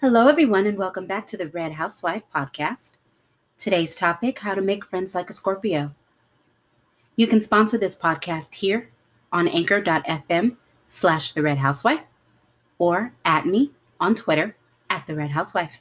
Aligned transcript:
Hello, 0.00 0.26
everyone, 0.26 0.66
and 0.66 0.76
welcome 0.76 1.06
back 1.06 1.28
to 1.28 1.36
the 1.36 1.46
Red 1.46 1.74
Housewife 1.74 2.24
podcast. 2.34 2.96
Today's 3.56 3.94
topic 3.94 4.40
How 4.40 4.56
to 4.56 4.60
Make 4.60 4.84
Friends 4.84 5.14
Like 5.14 5.30
a 5.30 5.32
Scorpio. 5.32 5.92
You 7.14 7.28
can 7.28 7.40
sponsor 7.40 7.78
this 7.78 7.96
podcast 7.96 8.54
here 8.56 8.90
on 9.30 9.46
anchor.fm 9.46 10.56
slash 10.88 11.32
the 11.32 11.42
Red 11.42 11.58
Housewife 11.58 12.02
or 12.80 13.12
at 13.24 13.46
me 13.46 13.70
on 14.00 14.16
Twitter 14.16 14.56
at 14.88 15.06
the 15.06 15.14
Red 15.14 15.30
Housewife. 15.30 15.80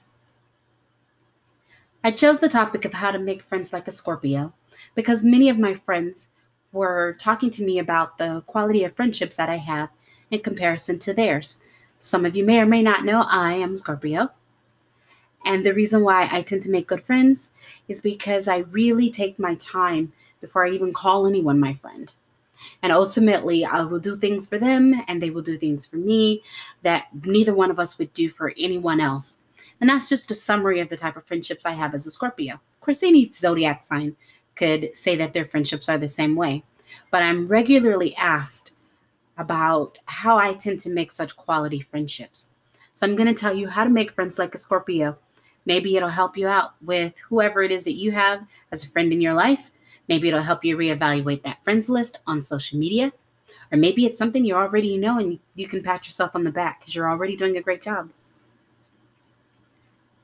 I 2.03 2.11
chose 2.11 2.41
the 2.41 2.47
topic 2.47 2.85
of 2.85 2.93
how 2.93 3.09
to 3.09 3.17
make 3.17 3.41
friends 3.41 3.73
like 3.73 3.87
a 3.87 3.91
Scorpio 3.91 4.53
because 4.93 5.25
many 5.25 5.49
of 5.49 5.57
my 5.57 5.73
friends 5.73 6.27
were 6.71 7.15
talking 7.19 7.49
to 7.51 7.63
me 7.63 7.79
about 7.79 8.17
the 8.17 8.43
quality 8.47 8.83
of 8.83 8.95
friendships 8.95 9.35
that 9.35 9.49
I 9.49 9.57
have 9.57 9.89
in 10.31 10.41
comparison 10.41 10.99
to 10.99 11.13
theirs. 11.13 11.61
Some 11.99 12.25
of 12.25 12.35
you 12.35 12.45
may 12.45 12.59
or 12.61 12.65
may 12.65 12.81
not 12.81 13.03
know 13.03 13.25
I 13.27 13.53
am 13.53 13.77
Scorpio. 13.77 14.29
And 15.45 15.65
the 15.65 15.73
reason 15.73 16.03
why 16.03 16.29
I 16.31 16.41
tend 16.41 16.61
to 16.63 16.71
make 16.71 16.87
good 16.87 17.01
friends 17.01 17.51
is 17.87 18.01
because 18.01 18.47
I 18.47 18.57
really 18.57 19.09
take 19.09 19.39
my 19.39 19.55
time 19.55 20.13
before 20.41 20.65
I 20.65 20.69
even 20.69 20.93
call 20.93 21.25
anyone 21.25 21.59
my 21.59 21.73
friend. 21.75 22.13
And 22.83 22.91
ultimately, 22.91 23.65
I 23.65 23.83
will 23.83 23.99
do 23.99 24.15
things 24.15 24.47
for 24.47 24.57
them 24.57 25.01
and 25.07 25.21
they 25.21 25.29
will 25.29 25.41
do 25.41 25.57
things 25.57 25.85
for 25.85 25.95
me 25.95 26.43
that 26.81 27.07
neither 27.25 27.53
one 27.53 27.71
of 27.71 27.79
us 27.79 27.97
would 27.97 28.13
do 28.13 28.29
for 28.29 28.53
anyone 28.57 28.99
else. 28.99 29.37
And 29.79 29.89
that's 29.89 30.09
just 30.09 30.29
a 30.31 30.35
summary 30.35 30.79
of 30.79 30.89
the 30.89 30.97
type 30.97 31.15
of 31.15 31.25
friendships 31.25 31.65
I 31.65 31.71
have 31.71 31.93
as 31.93 32.05
a 32.05 32.11
Scorpio. 32.11 32.55
Of 32.55 32.81
course, 32.81 33.01
any 33.01 33.29
zodiac 33.31 33.81
sign 33.81 34.17
could 34.59 34.95
say 34.95 35.15
that 35.15 35.33
their 35.33 35.45
friendships 35.45 35.89
are 35.89 35.97
the 35.97 36.07
same 36.07 36.35
way. 36.35 36.63
But 37.09 37.23
I'm 37.23 37.47
regularly 37.47 38.15
asked 38.15 38.73
about 39.37 39.97
how 40.05 40.37
I 40.37 40.53
tend 40.53 40.79
to 40.81 40.89
make 40.89 41.11
such 41.11 41.37
quality 41.37 41.81
friendships. 41.81 42.49
So 42.93 43.07
I'm 43.07 43.15
going 43.15 43.33
to 43.33 43.41
tell 43.41 43.55
you 43.55 43.69
how 43.69 43.85
to 43.85 43.89
make 43.89 44.11
friends 44.11 44.37
like 44.37 44.53
a 44.53 44.57
Scorpio. 44.57 45.17
Maybe 45.65 45.95
it'll 45.95 46.09
help 46.09 46.37
you 46.37 46.47
out 46.47 46.73
with 46.81 47.13
whoever 47.29 47.63
it 47.63 47.71
is 47.71 47.85
that 47.85 47.95
you 47.95 48.11
have 48.11 48.45
as 48.71 48.83
a 48.83 48.89
friend 48.89 49.13
in 49.13 49.21
your 49.21 49.33
life 49.33 49.71
Maybe 50.09 50.27
it'll 50.27 50.41
help 50.41 50.65
you 50.65 50.75
reevaluate 50.75 51.43
that 51.43 51.63
friends 51.63 51.87
list 51.87 52.19
on 52.25 52.41
social 52.41 52.79
media. 52.79 53.13
Or 53.71 53.77
maybe 53.77 54.07
it's 54.07 54.17
something 54.17 54.43
you 54.43 54.55
already 54.55 54.97
know 54.97 55.19
and 55.19 55.39
you 55.53 55.67
can 55.67 55.83
pat 55.83 56.05
yourself 56.05 56.31
on 56.33 56.43
the 56.43 56.51
back 56.51 56.79
because 56.79 56.95
you're 56.95 57.09
already 57.09 57.35
doing 57.35 57.55
a 57.55 57.61
great 57.61 57.83
job. 57.83 58.09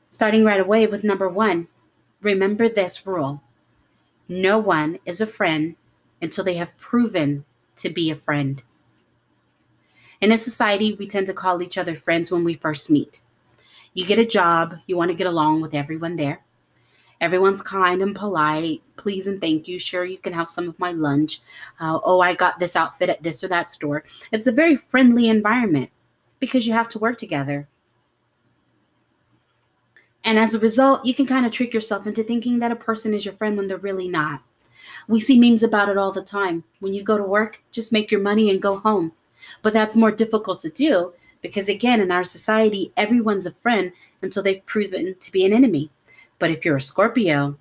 Starting 0.09 0.43
right 0.43 0.59
away 0.59 0.87
with 0.87 1.03
number 1.03 1.29
one, 1.29 1.67
remember 2.23 2.67
this 2.67 3.05
rule 3.05 3.43
no 4.27 4.57
one 4.57 4.99
is 5.05 5.21
a 5.21 5.27
friend 5.27 5.75
until 6.21 6.43
they 6.43 6.55
have 6.55 6.77
proven 6.77 7.45
to 7.77 7.89
be 7.89 8.09
a 8.09 8.15
friend. 8.15 8.63
In 10.21 10.31
a 10.31 10.37
society, 10.37 10.93
we 10.93 11.07
tend 11.07 11.27
to 11.27 11.33
call 11.33 11.61
each 11.61 11.77
other 11.77 11.95
friends 11.95 12.31
when 12.31 12.43
we 12.43 12.55
first 12.55 12.89
meet. 12.89 13.19
You 13.93 14.05
get 14.05 14.19
a 14.19 14.25
job, 14.25 14.73
you 14.87 14.97
want 14.97 15.11
to 15.11 15.15
get 15.15 15.27
along 15.27 15.61
with 15.61 15.73
everyone 15.73 16.15
there. 16.15 16.41
Everyone's 17.21 17.61
kind 17.61 18.01
and 18.01 18.15
polite. 18.15 18.81
Please 18.97 19.27
and 19.27 19.39
thank 19.39 19.67
you. 19.67 19.79
Sure, 19.79 20.03
you 20.03 20.17
can 20.17 20.33
have 20.33 20.49
some 20.49 20.67
of 20.67 20.79
my 20.79 20.91
lunch. 20.91 21.41
Uh, 21.79 21.99
oh, 22.03 22.19
I 22.19 22.35
got 22.35 22.59
this 22.59 22.75
outfit 22.75 23.09
at 23.09 23.23
this 23.23 23.43
or 23.43 23.47
that 23.47 23.69
store. 23.69 24.03
It's 24.31 24.47
a 24.47 24.51
very 24.51 24.75
friendly 24.75 25.29
environment 25.29 25.91
because 26.39 26.67
you 26.67 26.73
have 26.73 26.89
to 26.89 26.99
work 26.99 27.17
together. 27.17 27.67
And 30.25 30.39
as 30.39 30.55
a 30.55 30.59
result, 30.59 31.05
you 31.05 31.13
can 31.13 31.27
kind 31.27 31.45
of 31.45 31.51
trick 31.51 31.71
yourself 31.71 32.07
into 32.07 32.23
thinking 32.23 32.57
that 32.59 32.71
a 32.71 32.75
person 32.75 33.13
is 33.13 33.25
your 33.25 33.35
friend 33.35 33.55
when 33.55 33.67
they're 33.67 33.77
really 33.77 34.07
not. 34.07 34.41
We 35.07 35.19
see 35.19 35.39
memes 35.39 35.61
about 35.61 35.87
it 35.87 35.97
all 35.97 36.11
the 36.11 36.23
time. 36.23 36.63
When 36.79 36.95
you 36.95 37.03
go 37.03 37.15
to 37.15 37.23
work, 37.23 37.61
just 37.71 37.93
make 37.93 38.09
your 38.09 38.21
money 38.21 38.49
and 38.49 38.59
go 38.59 38.77
home. 38.77 39.11
But 39.61 39.73
that's 39.73 39.95
more 39.95 40.11
difficult 40.11 40.59
to 40.59 40.69
do 40.69 41.13
because, 41.43 41.69
again, 41.69 42.01
in 42.01 42.11
our 42.11 42.23
society, 42.23 42.91
everyone's 42.97 43.45
a 43.45 43.51
friend 43.51 43.93
until 44.23 44.41
they've 44.41 44.65
proven 44.65 45.15
to 45.19 45.31
be 45.31 45.45
an 45.45 45.53
enemy. 45.53 45.91
But 46.39 46.49
if 46.49 46.65
you're 46.65 46.77
a 46.77 46.81
Scorpio, 46.81 47.57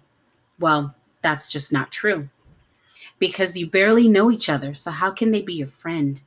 well, 0.59 0.95
that's 1.21 1.53
just 1.53 1.71
not 1.71 1.93
true 1.93 2.31
because 3.19 3.57
you 3.59 3.67
barely 3.67 4.09
know 4.09 4.31
each 4.31 4.49
other. 4.49 4.75
So, 4.75 4.91
how 4.91 5.11
can 5.11 5.31
they 5.31 5.43
be 5.43 5.55
your 5.55 5.69
friend? 5.69 6.21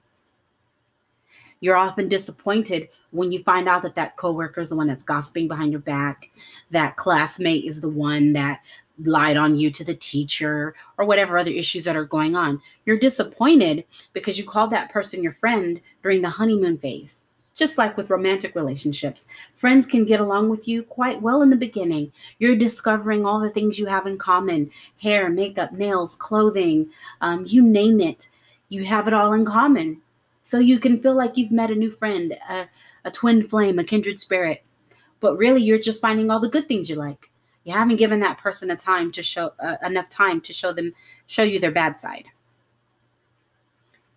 You're 1.60 1.76
often 1.76 2.08
disappointed 2.08 2.90
when 3.12 3.32
you 3.32 3.44
find 3.44 3.68
out 3.68 3.84
that 3.84 3.96
that 3.96 4.18
coworker 4.18 4.62
is 4.62 4.70
the 4.70 4.76
one 4.76 4.88
that's 4.88 5.04
gossiping 5.04 5.48
behind 5.48 5.72
your 5.72 5.82
back, 5.82 6.30
that 6.72 6.98
classmate 6.98 7.66
is 7.66 7.82
the 7.82 7.90
one 7.90 8.34
that 8.34 8.62
lied 9.04 9.38
on 9.38 9.58
you 9.58 9.70
to 9.72 9.84
the 9.84 9.94
teacher, 9.94 10.74
or 10.98 11.06
whatever 11.06 11.38
other 11.38 11.52
issues 11.52 11.86
that 11.86 11.96
are 11.96 12.06
going 12.06 12.36
on. 12.36 12.62
You're 12.86 12.98
disappointed 12.98 13.86
because 14.14 14.38
you 14.38 14.44
called 14.44 14.72
that 14.72 14.92
person 14.92 15.24
your 15.24 15.34
friend 15.34 15.82
during 16.02 16.22
the 16.22 16.30
honeymoon 16.30 16.78
phase. 16.78 17.22
Just 17.56 17.78
like 17.78 17.98
with 17.98 18.12
romantic 18.12 18.54
relationships, 18.54 19.28
friends 19.56 19.88
can 19.88 20.06
get 20.06 20.20
along 20.20 20.50
with 20.50 20.68
you 20.68 20.84
quite 20.84 21.24
well 21.24 21.42
in 21.42 21.50
the 21.50 21.56
beginning. 21.56 22.12
You're 22.38 22.56
discovering 22.56 23.26
all 23.26 23.40
the 23.40 23.50
things 23.50 23.80
you 23.80 23.88
have 23.88 24.06
in 24.06 24.20
common 24.20 24.70
hair, 25.02 25.30
makeup, 25.30 25.74
nails, 25.74 26.14
clothing, 26.14 26.92
um, 27.20 27.46
you 27.48 27.64
name 27.64 28.00
it. 28.00 28.30
You 28.70 28.86
have 28.86 29.08
it 29.08 29.14
all 29.14 29.34
in 29.34 29.46
common. 29.46 30.02
So 30.48 30.60
you 30.60 30.80
can 30.80 31.02
feel 31.02 31.14
like 31.14 31.36
you've 31.36 31.52
met 31.52 31.72
a 31.72 31.76
new 31.76 31.92
friend, 31.92 32.32
a, 32.50 32.70
a 33.04 33.12
twin 33.12 33.44
flame, 33.44 33.80
a 33.80 33.84
kindred 33.84 34.18
spirit. 34.18 34.64
But 35.20 35.36
really, 35.36 35.62
you're 35.62 35.78
just 35.78 36.02
finding 36.02 36.32
all 36.32 36.40
the 36.40 36.48
good 36.48 36.70
things 36.70 36.90
you 36.90 36.96
like. 36.96 37.30
You 37.66 37.74
haven't 37.74 37.98
given 37.98 38.22
that 38.22 38.38
person 38.38 38.72
a 38.72 38.78
time 38.78 39.12
to 39.12 39.22
show 39.22 39.52
uh, 39.60 39.76
enough 39.86 40.08
time 40.08 40.40
to 40.40 40.54
show 40.54 40.72
them 40.72 40.94
show 41.26 41.44
you 41.44 41.60
their 41.60 41.72
bad 41.72 41.98
side. 41.98 42.28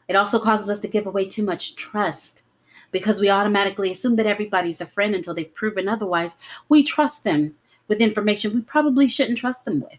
It 0.07 0.15
also 0.15 0.39
causes 0.39 0.71
us 0.71 0.79
to 0.83 0.89
give 0.89 1.05
away 1.05 1.29
too 1.29 1.43
much 1.43 1.75
trust 1.75 2.45
because 2.93 3.21
we 3.21 3.29
automatically 3.29 3.91
assume 3.91 4.15
that 4.15 4.27
everybody's 4.27 4.81
a 4.81 4.87
friend 4.87 5.17
until 5.17 5.35
they've 5.35 5.53
proven 5.53 5.89
otherwise. 5.89 6.39
We 6.69 6.85
trust 6.85 7.25
them 7.25 7.57
with 7.89 8.01
information 8.01 8.55
we 8.55 8.61
probably 8.61 9.09
shouldn't 9.09 9.39
trust 9.39 9.65
them 9.65 9.81
with. 9.81 9.99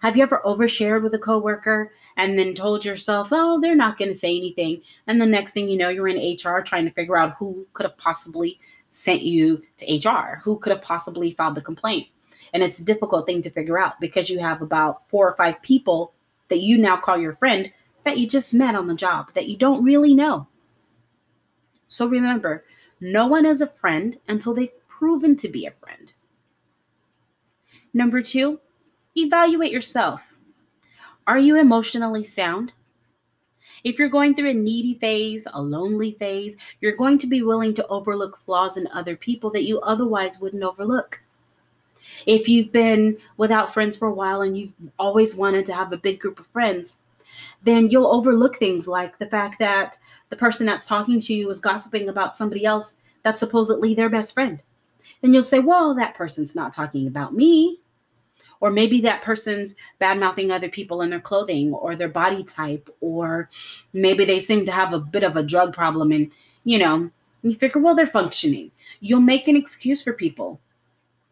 Have 0.00 0.16
you 0.16 0.22
ever 0.22 0.42
overshared 0.44 1.02
with 1.02 1.14
a 1.14 1.18
coworker 1.18 1.92
and 2.16 2.38
then 2.38 2.54
told 2.54 2.84
yourself, 2.84 3.28
oh, 3.30 3.60
they're 3.60 3.74
not 3.74 3.98
going 3.98 4.10
to 4.10 4.18
say 4.18 4.36
anything? 4.36 4.82
And 5.06 5.20
the 5.20 5.26
next 5.26 5.52
thing 5.52 5.68
you 5.68 5.78
know, 5.78 5.88
you're 5.88 6.08
in 6.08 6.36
HR 6.36 6.60
trying 6.60 6.84
to 6.84 6.92
figure 6.92 7.16
out 7.16 7.36
who 7.38 7.66
could 7.72 7.86
have 7.86 7.96
possibly 7.96 8.60
sent 8.90 9.22
you 9.22 9.62
to 9.78 10.08
HR, 10.08 10.40
who 10.42 10.58
could 10.58 10.72
have 10.72 10.82
possibly 10.82 11.32
filed 11.32 11.54
the 11.54 11.62
complaint. 11.62 12.08
And 12.52 12.62
it's 12.62 12.78
a 12.78 12.84
difficult 12.84 13.26
thing 13.26 13.42
to 13.42 13.50
figure 13.50 13.78
out 13.78 14.00
because 14.00 14.30
you 14.30 14.38
have 14.38 14.62
about 14.62 15.08
four 15.08 15.28
or 15.28 15.36
five 15.36 15.60
people 15.62 16.12
that 16.48 16.60
you 16.60 16.78
now 16.78 16.96
call 16.96 17.18
your 17.18 17.36
friend 17.36 17.72
that 18.04 18.18
you 18.18 18.28
just 18.28 18.54
met 18.54 18.76
on 18.76 18.86
the 18.86 18.94
job 18.94 19.32
that 19.34 19.48
you 19.48 19.56
don't 19.56 19.84
really 19.84 20.14
know. 20.14 20.46
So 21.88 22.06
remember, 22.06 22.64
no 23.00 23.26
one 23.26 23.44
is 23.44 23.60
a 23.60 23.66
friend 23.66 24.18
until 24.28 24.54
they've 24.54 24.70
proven 24.88 25.36
to 25.36 25.48
be 25.48 25.66
a 25.66 25.72
friend. 25.72 26.12
Number 27.92 28.22
two, 28.22 28.60
evaluate 29.16 29.72
yourself. 29.72 30.34
Are 31.26 31.38
you 31.38 31.56
emotionally 31.56 32.22
sound? 32.22 32.72
If 33.84 33.98
you're 33.98 34.08
going 34.08 34.34
through 34.34 34.50
a 34.50 34.54
needy 34.54 34.94
phase, 34.94 35.46
a 35.52 35.60
lonely 35.60 36.12
phase, 36.12 36.56
you're 36.80 36.96
going 36.96 37.18
to 37.18 37.26
be 37.26 37.42
willing 37.42 37.74
to 37.74 37.86
overlook 37.88 38.40
flaws 38.44 38.76
in 38.76 38.88
other 38.88 39.16
people 39.16 39.50
that 39.50 39.64
you 39.64 39.80
otherwise 39.80 40.40
wouldn't 40.40 40.62
overlook. 40.62 41.20
If 42.26 42.48
you've 42.48 42.72
been 42.72 43.18
without 43.36 43.74
friends 43.74 43.96
for 43.96 44.08
a 44.08 44.14
while 44.14 44.42
and 44.42 44.56
you've 44.56 44.72
always 44.98 45.36
wanted 45.36 45.66
to 45.66 45.74
have 45.74 45.92
a 45.92 45.98
big 45.98 46.20
group 46.20 46.40
of 46.40 46.46
friends, 46.48 46.98
then 47.62 47.90
you'll 47.90 48.12
overlook 48.12 48.58
things 48.58 48.86
like 48.88 49.18
the 49.18 49.26
fact 49.26 49.58
that 49.58 49.98
the 50.30 50.36
person 50.36 50.66
that's 50.66 50.86
talking 50.86 51.20
to 51.20 51.34
you 51.34 51.50
is 51.50 51.60
gossiping 51.60 52.08
about 52.08 52.36
somebody 52.36 52.64
else 52.64 52.98
that's 53.22 53.40
supposedly 53.40 53.94
their 53.94 54.08
best 54.08 54.34
friend. 54.34 54.60
And 55.22 55.32
you'll 55.32 55.42
say, 55.42 55.58
well, 55.58 55.94
that 55.94 56.14
person's 56.14 56.54
not 56.54 56.72
talking 56.72 57.06
about 57.06 57.34
me. 57.34 57.80
Or 58.60 58.70
maybe 58.70 59.00
that 59.02 59.22
person's 59.22 59.76
bad 59.98 60.18
mouthing 60.18 60.50
other 60.50 60.68
people 60.68 61.02
in 61.02 61.10
their 61.10 61.20
clothing 61.20 61.72
or 61.72 61.94
their 61.94 62.08
body 62.08 62.42
type, 62.44 62.88
or 63.00 63.50
maybe 63.92 64.24
they 64.24 64.40
seem 64.40 64.64
to 64.66 64.72
have 64.72 64.92
a 64.92 64.98
bit 64.98 65.22
of 65.22 65.36
a 65.36 65.42
drug 65.42 65.74
problem. 65.74 66.12
And, 66.12 66.30
you 66.64 66.78
know, 66.78 67.10
you 67.42 67.54
figure, 67.54 67.80
well, 67.80 67.94
they're 67.94 68.06
functioning. 68.06 68.70
You'll 69.00 69.20
make 69.20 69.46
an 69.46 69.56
excuse 69.56 70.02
for 70.02 70.12
people 70.12 70.60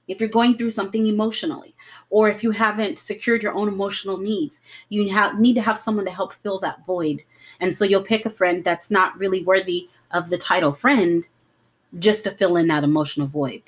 if 0.07 0.21
you're 0.21 0.29
going 0.29 0.57
through 0.57 0.71
something 0.71 1.07
emotionally 1.07 1.75
or 2.11 2.29
if 2.29 2.43
you 2.43 2.51
haven't 2.51 2.99
secured 2.99 3.43
your 3.43 3.55
own 3.55 3.69
emotional 3.69 4.17
needs 4.17 4.61
you 4.89 5.13
have, 5.13 5.39
need 5.39 5.55
to 5.55 5.63
have 5.63 5.79
someone 5.79 6.05
to 6.05 6.11
help 6.11 6.35
fill 6.35 6.59
that 6.59 6.85
void 6.87 7.23
and 7.61 7.75
so 7.75 7.85
you'll 7.85 8.03
pick 8.03 8.27
a 8.27 8.31
friend 8.31 8.65
that's 8.65 8.91
not 8.91 9.19
really 9.19 9.43
worthy 9.43 9.89
of 10.11 10.31
the 10.31 10.39
title 10.39 10.73
friend 10.73 11.29
just 11.99 12.25
to 12.25 12.31
fill 12.31 12.57
in 12.57 12.69
that 12.69 12.85
emotional 12.85 13.27
void 13.27 13.63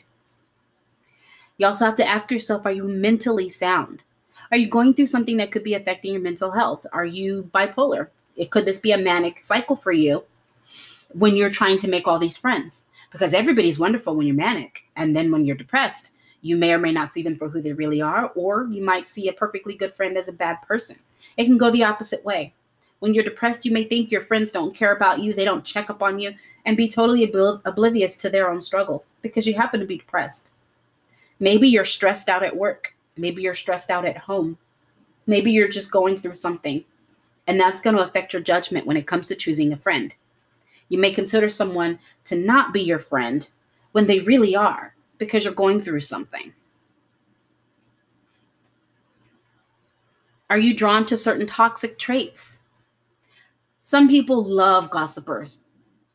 you 1.59 1.67
also 1.67 1.85
have 1.85 1.97
to 1.97 2.07
ask 2.07 2.31
yourself 2.31 2.65
are 2.65 2.73
you 2.73 2.85
mentally 2.85 3.49
sound 3.49 4.03
are 4.51 4.57
you 4.57 4.69
going 4.69 4.95
through 4.95 5.07
something 5.07 5.37
that 5.37 5.51
could 5.51 5.65
be 5.65 5.75
affecting 5.75 6.13
your 6.13 6.23
mental 6.23 6.53
health 6.53 6.87
are 6.93 7.05
you 7.05 7.51
bipolar 7.55 8.09
it 8.37 8.51
could 8.51 8.65
this 8.65 8.81
be 8.81 8.93
a 8.93 8.99
manic 8.99 9.45
cycle 9.45 9.77
for 9.77 9.93
you 9.93 10.25
when 11.13 11.37
you're 11.37 11.51
trying 11.51 11.79
to 11.79 11.89
make 11.89 12.07
all 12.07 12.19
these 12.19 12.39
friends 12.39 12.87
because 13.13 13.33
everybody's 13.33 13.79
wonderful 13.79 14.15
when 14.15 14.27
you're 14.27 14.37
manic 14.37 14.85
and 14.97 15.17
then 15.17 15.31
when 15.33 15.45
you're 15.45 15.57
depressed 15.57 16.13
you 16.47 16.57
may 16.57 16.73
or 16.73 16.79
may 16.79 16.93
not 16.93 17.13
see 17.13 17.23
them 17.23 17.37
for 17.37 17.49
who 17.49 17.61
they 17.61 17.73
really 17.73 18.01
are, 18.01 18.31
or 18.35 18.69
you 18.71 18.83
might 18.83 19.09
see 19.09 19.29
a 19.29 19.33
perfectly 19.33 19.75
good 19.75 19.95
friend 19.95 20.17
as 20.17 20.29
a 20.29 20.33
bad 20.33 20.63
person. 20.63 20.99
It 21.37 21.45
can 21.45 21.59
go 21.59 21.71
the 21.71 21.85
opposite 21.85 22.25
way. 22.25 22.55
When 23.01 23.15
you're 23.15 23.25
depressed, 23.25 23.65
you 23.65 23.73
may 23.73 23.85
think 23.85 24.11
your 24.11 24.23
friends 24.23 24.53
don't 24.53 24.75
care 24.75 24.95
about 24.95 25.19
you, 25.19 25.35
they 25.35 25.45
don't 25.45 25.65
check 25.65 25.91
up 25.91 26.03
on 26.03 26.19
you, 26.19 26.35
and 26.65 26.77
be 26.77 26.89
totally 26.89 27.27
obl- 27.27 27.61
oblivious 27.65 28.17
to 28.19 28.31
their 28.31 28.51
own 28.51 28.61
struggles 28.61 29.13
because 29.23 29.47
you 29.47 29.55
happen 29.55 29.81
to 29.81 29.87
be 29.87 29.99
depressed. 29.99 30.53
Maybe 31.39 31.69
you're 31.69 31.85
stressed 31.85 32.29
out 32.29 32.43
at 32.43 32.57
work. 32.57 32.95
Maybe 33.17 33.43
you're 33.43 33.55
stressed 33.55 33.91
out 33.91 34.05
at 34.05 34.17
home. 34.17 34.59
Maybe 35.27 35.51
you're 35.51 35.69
just 35.69 35.91
going 35.91 36.21
through 36.21 36.37
something, 36.37 36.85
and 37.47 37.59
that's 37.59 37.81
going 37.81 37.97
to 37.97 38.03
affect 38.03 38.33
your 38.33 38.43
judgment 38.43 38.87
when 38.87 38.97
it 38.97 39.07
comes 39.07 39.29
to 39.29 39.35
choosing 39.35 39.73
a 39.73 39.77
friend. 39.77 40.15
You 40.89 40.99
may 40.99 41.13
consider 41.13 41.49
someone 41.49 41.99
to 42.25 42.37
not 42.37 42.73
be 42.73 42.81
your 42.81 43.01
friend 43.01 43.49
when 43.93 44.07
they 44.07 44.21
really 44.21 44.55
are 44.55 44.95
because 45.19 45.45
you're 45.45 45.55
going 45.55 45.81
through 45.81 46.01
something. 46.01 46.53
Are 50.49 50.59
you 50.59 50.75
drawn 50.75 51.05
to 51.07 51.17
certain 51.17 51.47
toxic 51.47 51.99
traits? 51.99 52.59
Some 53.81 54.09
people 54.09 54.45
love 54.45 54.91
gossipers. 54.91 55.66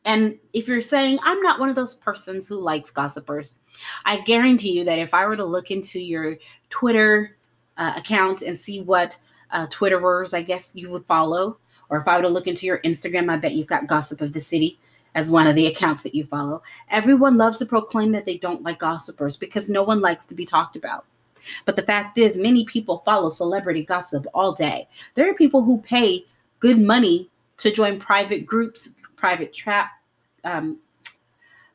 And 0.04 0.38
if 0.52 0.66
you're 0.66 0.82
saying, 0.82 1.18
I'm 1.22 1.40
not 1.42 1.60
one 1.60 1.68
of 1.68 1.76
those 1.76 1.94
persons 1.94 2.48
who 2.48 2.56
likes 2.56 2.90
gossipers, 2.90 3.60
I 4.04 4.20
guarantee 4.22 4.72
you 4.72 4.84
that 4.84 4.98
if 4.98 5.14
I 5.14 5.26
were 5.26 5.36
to 5.36 5.44
look 5.44 5.70
into 5.70 6.00
your 6.00 6.36
Twitter 6.70 7.36
uh, 7.76 7.94
account 7.96 8.42
and 8.42 8.58
see 8.58 8.80
what 8.80 9.18
uh, 9.52 9.66
Twitterers, 9.68 10.34
I 10.34 10.42
guess, 10.42 10.72
you 10.74 10.90
would 10.90 11.04
follow, 11.04 11.58
or 11.88 11.98
if 11.98 12.08
I 12.08 12.16
were 12.16 12.22
to 12.22 12.28
look 12.28 12.46
into 12.46 12.66
your 12.66 12.80
Instagram, 12.80 13.30
I 13.30 13.36
bet 13.36 13.52
you've 13.52 13.66
got 13.66 13.86
Gossip 13.86 14.20
of 14.20 14.32
the 14.32 14.40
City 14.40 14.78
as 15.14 15.30
one 15.30 15.46
of 15.46 15.54
the 15.54 15.66
accounts 15.66 16.02
that 16.02 16.14
you 16.14 16.24
follow. 16.24 16.62
Everyone 16.90 17.36
loves 17.36 17.58
to 17.58 17.66
proclaim 17.66 18.12
that 18.12 18.24
they 18.24 18.38
don't 18.38 18.62
like 18.62 18.78
gossipers 18.78 19.36
because 19.36 19.68
no 19.68 19.82
one 19.82 20.00
likes 20.00 20.24
to 20.26 20.34
be 20.34 20.46
talked 20.46 20.74
about. 20.74 21.04
But 21.64 21.76
the 21.76 21.82
fact 21.82 22.18
is, 22.18 22.38
many 22.38 22.64
people 22.64 23.02
follow 23.04 23.28
celebrity 23.28 23.84
gossip 23.84 24.26
all 24.32 24.52
day. 24.52 24.88
There 25.14 25.28
are 25.30 25.34
people 25.34 25.62
who 25.62 25.82
pay 25.82 26.24
good 26.60 26.80
money 26.80 27.28
to 27.58 27.70
join 27.70 27.98
private 27.98 28.46
groups, 28.46 28.94
private 29.22 29.54
trap, 29.54 29.92
um, 30.42 30.78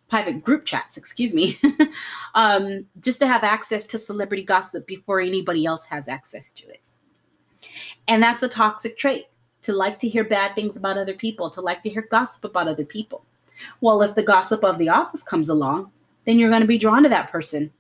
private 0.10 0.44
group 0.44 0.66
chats, 0.66 0.98
excuse 0.98 1.34
me, 1.34 1.58
um, 2.36 2.86
just 3.00 3.20
to 3.20 3.26
have 3.26 3.42
access 3.42 3.88
to 3.88 3.98
celebrity 3.98 4.44
gossip 4.44 4.86
before 4.86 5.22
anybody 5.22 5.66
else 5.66 5.86
has 5.86 6.10
access 6.10 6.52
to 6.52 6.68
it. 6.68 6.82
And 8.06 8.22
that's 8.22 8.44
a 8.44 8.50
toxic 8.50 8.98
trait 8.98 9.28
to 9.62 9.72
like 9.72 9.98
to 10.00 10.10
hear 10.10 10.26
bad 10.26 10.56
things 10.56 10.76
about 10.76 10.98
other 10.98 11.14
people, 11.14 11.50
to 11.52 11.62
like 11.62 11.84
to 11.84 11.90
hear 11.90 12.06
gossip 12.12 12.44
about 12.44 12.68
other 12.68 12.84
people. 12.84 13.24
Well, 13.80 14.02
if 14.02 14.14
the 14.14 14.24
gossip 14.24 14.66
of 14.66 14.78
the 14.78 14.90
office 14.90 15.24
comes 15.24 15.48
along, 15.48 15.90
then 16.26 16.38
you're 16.38 16.50
going 16.50 16.62
to 16.64 16.68
be 16.68 16.78
drawn 16.78 17.04
to 17.04 17.10
that 17.10 17.32
person. 17.32 17.72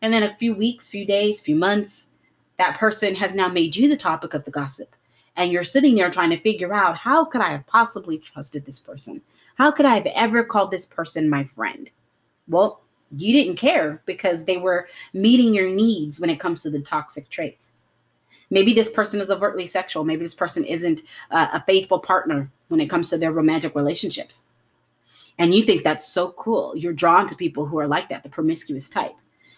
And 0.00 0.10
then 0.10 0.22
a 0.22 0.36
few 0.36 0.54
weeks, 0.54 0.88
few 0.88 1.04
days, 1.04 1.42
few 1.42 1.56
months, 1.56 2.08
that 2.56 2.78
person 2.78 3.14
has 3.16 3.34
now 3.34 3.48
made 3.48 3.76
you 3.76 3.90
the 3.90 3.96
topic 3.98 4.32
of 4.32 4.46
the 4.46 4.50
gossip. 4.50 4.95
And 5.36 5.52
you're 5.52 5.64
sitting 5.64 5.94
there 5.94 6.10
trying 6.10 6.30
to 6.30 6.40
figure 6.40 6.72
out 6.72 6.96
how 6.96 7.24
could 7.24 7.40
I 7.40 7.50
have 7.50 7.66
possibly 7.66 8.18
trusted 8.18 8.64
this 8.64 8.80
person? 8.80 9.20
How 9.56 9.70
could 9.70 9.86
I 9.86 9.94
have 9.96 10.06
ever 10.06 10.44
called 10.44 10.70
this 10.70 10.86
person 10.86 11.28
my 11.28 11.44
friend? 11.44 11.90
Well, 12.48 12.80
you 13.10 13.32
didn't 13.32 13.56
care 13.56 14.02
because 14.06 14.44
they 14.44 14.56
were 14.56 14.88
meeting 15.12 15.54
your 15.54 15.68
needs 15.68 16.20
when 16.20 16.30
it 16.30 16.40
comes 16.40 16.62
to 16.62 16.70
the 16.70 16.80
toxic 16.80 17.28
traits. 17.28 17.74
Maybe 18.50 18.74
this 18.74 18.90
person 18.90 19.20
is 19.20 19.30
overtly 19.30 19.66
sexual. 19.66 20.04
Maybe 20.04 20.22
this 20.22 20.34
person 20.34 20.64
isn't 20.64 21.02
uh, 21.30 21.48
a 21.52 21.64
faithful 21.64 21.98
partner 21.98 22.50
when 22.68 22.80
it 22.80 22.90
comes 22.90 23.10
to 23.10 23.18
their 23.18 23.32
romantic 23.32 23.74
relationships. 23.74 24.44
And 25.38 25.54
you 25.54 25.64
think 25.64 25.82
that's 25.82 26.06
so 26.06 26.30
cool. 26.32 26.76
You're 26.76 26.92
drawn 26.92 27.26
to 27.26 27.36
people 27.36 27.66
who 27.66 27.78
are 27.78 27.86
like 27.86 28.08
that, 28.08 28.22
the 28.22 28.28
promiscuous 28.28 28.88
type. 28.88 29.14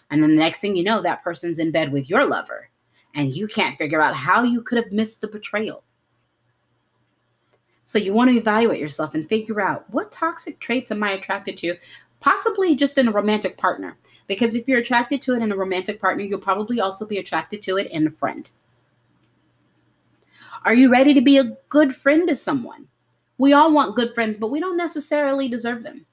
And 0.09 0.21
then 0.21 0.31
the 0.31 0.35
next 0.41 0.59
thing 0.59 0.75
you 0.75 0.83
know, 0.83 1.01
that 1.01 1.23
person's 1.23 1.59
in 1.59 1.71
bed 1.71 1.91
with 1.91 2.09
your 2.09 2.25
lover. 2.25 2.69
And 3.15 3.35
you 3.35 3.47
can't 3.47 3.77
figure 3.77 4.01
out 4.01 4.15
how 4.15 4.43
you 4.43 4.61
could 4.61 4.77
have 4.77 4.91
missed 4.91 5.21
the 5.21 5.27
betrayal. 5.27 5.83
So 7.83 7.97
you 7.97 8.13
want 8.13 8.29
to 8.29 8.37
evaluate 8.37 8.79
yourself 8.79 9.15
and 9.15 9.27
figure 9.27 9.59
out 9.59 9.89
what 9.89 10.11
toxic 10.11 10.59
traits 10.59 10.91
am 10.91 11.01
I 11.03 11.13
attracted 11.13 11.57
to, 11.57 11.75
possibly 12.19 12.75
just 12.75 12.97
in 12.99 13.07
a 13.07 13.11
romantic 13.11 13.57
partner. 13.57 13.97
Because 14.27 14.53
if 14.53 14.67
you're 14.67 14.77
attracted 14.77 15.23
to 15.23 15.33
it 15.33 15.41
in 15.41 15.51
a 15.51 15.57
romantic 15.57 15.99
partner, 15.99 16.23
you'll 16.23 16.39
probably 16.39 16.79
also 16.79 17.07
be 17.07 17.17
attracted 17.17 17.63
to 17.63 17.77
it 17.77 17.89
in 17.89 18.05
a 18.05 18.11
friend. 18.11 18.47
Are 20.65 20.73
you 20.75 20.91
ready 20.91 21.15
to 21.15 21.21
be 21.21 21.37
a 21.37 21.57
good 21.69 21.95
friend 21.95 22.27
to 22.27 22.35
someone? 22.35 22.89
We 23.39 23.53
all 23.53 23.73
want 23.73 23.95
good 23.95 24.13
friends, 24.13 24.37
but 24.37 24.51
we 24.51 24.59
don't 24.59 24.77
necessarily 24.77 25.49
deserve 25.49 25.81
them. 25.81 26.05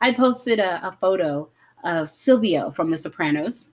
I 0.00 0.12
posted 0.12 0.58
a, 0.58 0.88
a 0.88 0.96
photo 1.00 1.48
of 1.84 2.10
Silvio 2.10 2.72
from 2.72 2.90
The 2.90 2.98
Sopranos, 2.98 3.72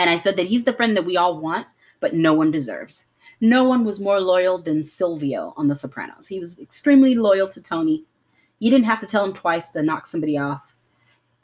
and 0.00 0.10
I 0.10 0.16
said 0.16 0.36
that 0.36 0.46
he's 0.46 0.64
the 0.64 0.72
friend 0.72 0.96
that 0.96 1.04
we 1.04 1.16
all 1.16 1.40
want, 1.40 1.66
but 2.00 2.14
no 2.14 2.34
one 2.34 2.50
deserves. 2.50 3.06
No 3.40 3.64
one 3.64 3.84
was 3.84 4.00
more 4.00 4.20
loyal 4.20 4.58
than 4.58 4.82
Silvio 4.82 5.54
on 5.56 5.68
The 5.68 5.74
Sopranos. 5.74 6.26
He 6.26 6.40
was 6.40 6.58
extremely 6.58 7.14
loyal 7.14 7.48
to 7.48 7.62
Tony. 7.62 8.04
You 8.58 8.70
didn't 8.70 8.86
have 8.86 9.00
to 9.00 9.06
tell 9.06 9.24
him 9.24 9.32
twice 9.32 9.70
to 9.70 9.82
knock 9.82 10.06
somebody 10.06 10.36
off. 10.36 10.74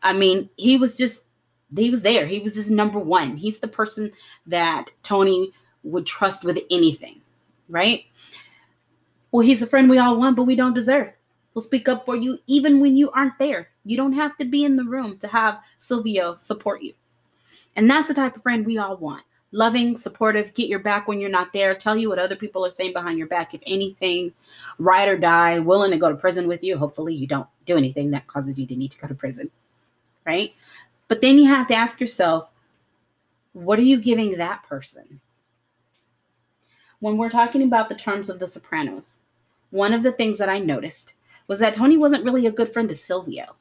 I 0.02 0.12
mean, 0.12 0.50
he 0.56 0.76
was 0.76 0.98
just, 0.98 1.26
he 1.74 1.90
was 1.90 2.02
there. 2.02 2.26
He 2.26 2.40
was 2.40 2.54
his 2.54 2.70
number 2.70 2.98
one. 2.98 3.36
He's 3.36 3.60
the 3.60 3.68
person 3.68 4.12
that 4.46 4.92
Tony 5.02 5.52
would 5.84 6.06
trust 6.06 6.44
with 6.44 6.58
anything 6.70 7.22
right? 7.68 8.04
Well, 9.30 9.46
he's 9.46 9.62
a 9.62 9.66
friend 9.66 9.90
we 9.90 9.98
all 9.98 10.18
want, 10.18 10.36
but 10.36 10.44
we 10.44 10.56
don't 10.56 10.74
deserve. 10.74 11.12
We'll 11.54 11.62
speak 11.62 11.88
up 11.88 12.04
for 12.04 12.16
you 12.16 12.38
even 12.46 12.80
when 12.80 12.96
you 12.96 13.10
aren't 13.10 13.38
there. 13.38 13.68
You 13.84 13.96
don't 13.96 14.12
have 14.12 14.36
to 14.38 14.44
be 14.44 14.64
in 14.64 14.76
the 14.76 14.84
room 14.84 15.18
to 15.18 15.28
have 15.28 15.60
Silvio 15.78 16.34
support 16.34 16.82
you. 16.82 16.92
And 17.76 17.88
that's 17.88 18.08
the 18.08 18.14
type 18.14 18.36
of 18.36 18.42
friend 18.42 18.66
we 18.66 18.78
all 18.78 18.96
want. 18.96 19.22
Loving, 19.52 19.96
supportive, 19.96 20.54
get 20.54 20.68
your 20.68 20.80
back 20.80 21.06
when 21.06 21.20
you're 21.20 21.30
not 21.30 21.52
there, 21.52 21.74
tell 21.74 21.96
you 21.96 22.08
what 22.08 22.18
other 22.18 22.34
people 22.34 22.66
are 22.66 22.70
saying 22.70 22.92
behind 22.92 23.16
your 23.16 23.28
back. 23.28 23.54
If 23.54 23.62
anything, 23.66 24.32
ride 24.78 25.08
or 25.08 25.16
die, 25.16 25.60
willing 25.60 25.92
to 25.92 25.98
go 25.98 26.08
to 26.08 26.16
prison 26.16 26.48
with 26.48 26.64
you. 26.64 26.76
Hopefully, 26.76 27.14
you 27.14 27.26
don't 27.26 27.48
do 27.64 27.76
anything 27.76 28.10
that 28.10 28.26
causes 28.26 28.58
you 28.58 28.66
to 28.66 28.76
need 28.76 28.90
to 28.92 28.98
go 28.98 29.06
to 29.06 29.14
prison, 29.14 29.50
right? 30.26 30.52
But 31.06 31.20
then 31.20 31.38
you 31.38 31.46
have 31.46 31.68
to 31.68 31.74
ask 31.74 32.00
yourself, 32.00 32.50
what 33.52 33.78
are 33.78 33.82
you 33.82 34.00
giving 34.00 34.36
that 34.36 34.64
person? 34.64 35.20
when 37.00 37.16
we're 37.16 37.30
talking 37.30 37.62
about 37.62 37.88
the 37.88 37.94
terms 37.94 38.30
of 38.30 38.38
The 38.38 38.46
Sopranos, 38.46 39.20
one 39.70 39.92
of 39.92 40.02
the 40.02 40.12
things 40.12 40.38
that 40.38 40.48
I 40.48 40.58
noticed 40.58 41.14
was 41.46 41.58
that 41.60 41.74
Tony 41.74 41.96
wasn't 41.96 42.24
really 42.24 42.46
a 42.46 42.52
good 42.52 42.72
friend 42.72 42.88
to 42.88 42.94
Silvio. 42.94 43.56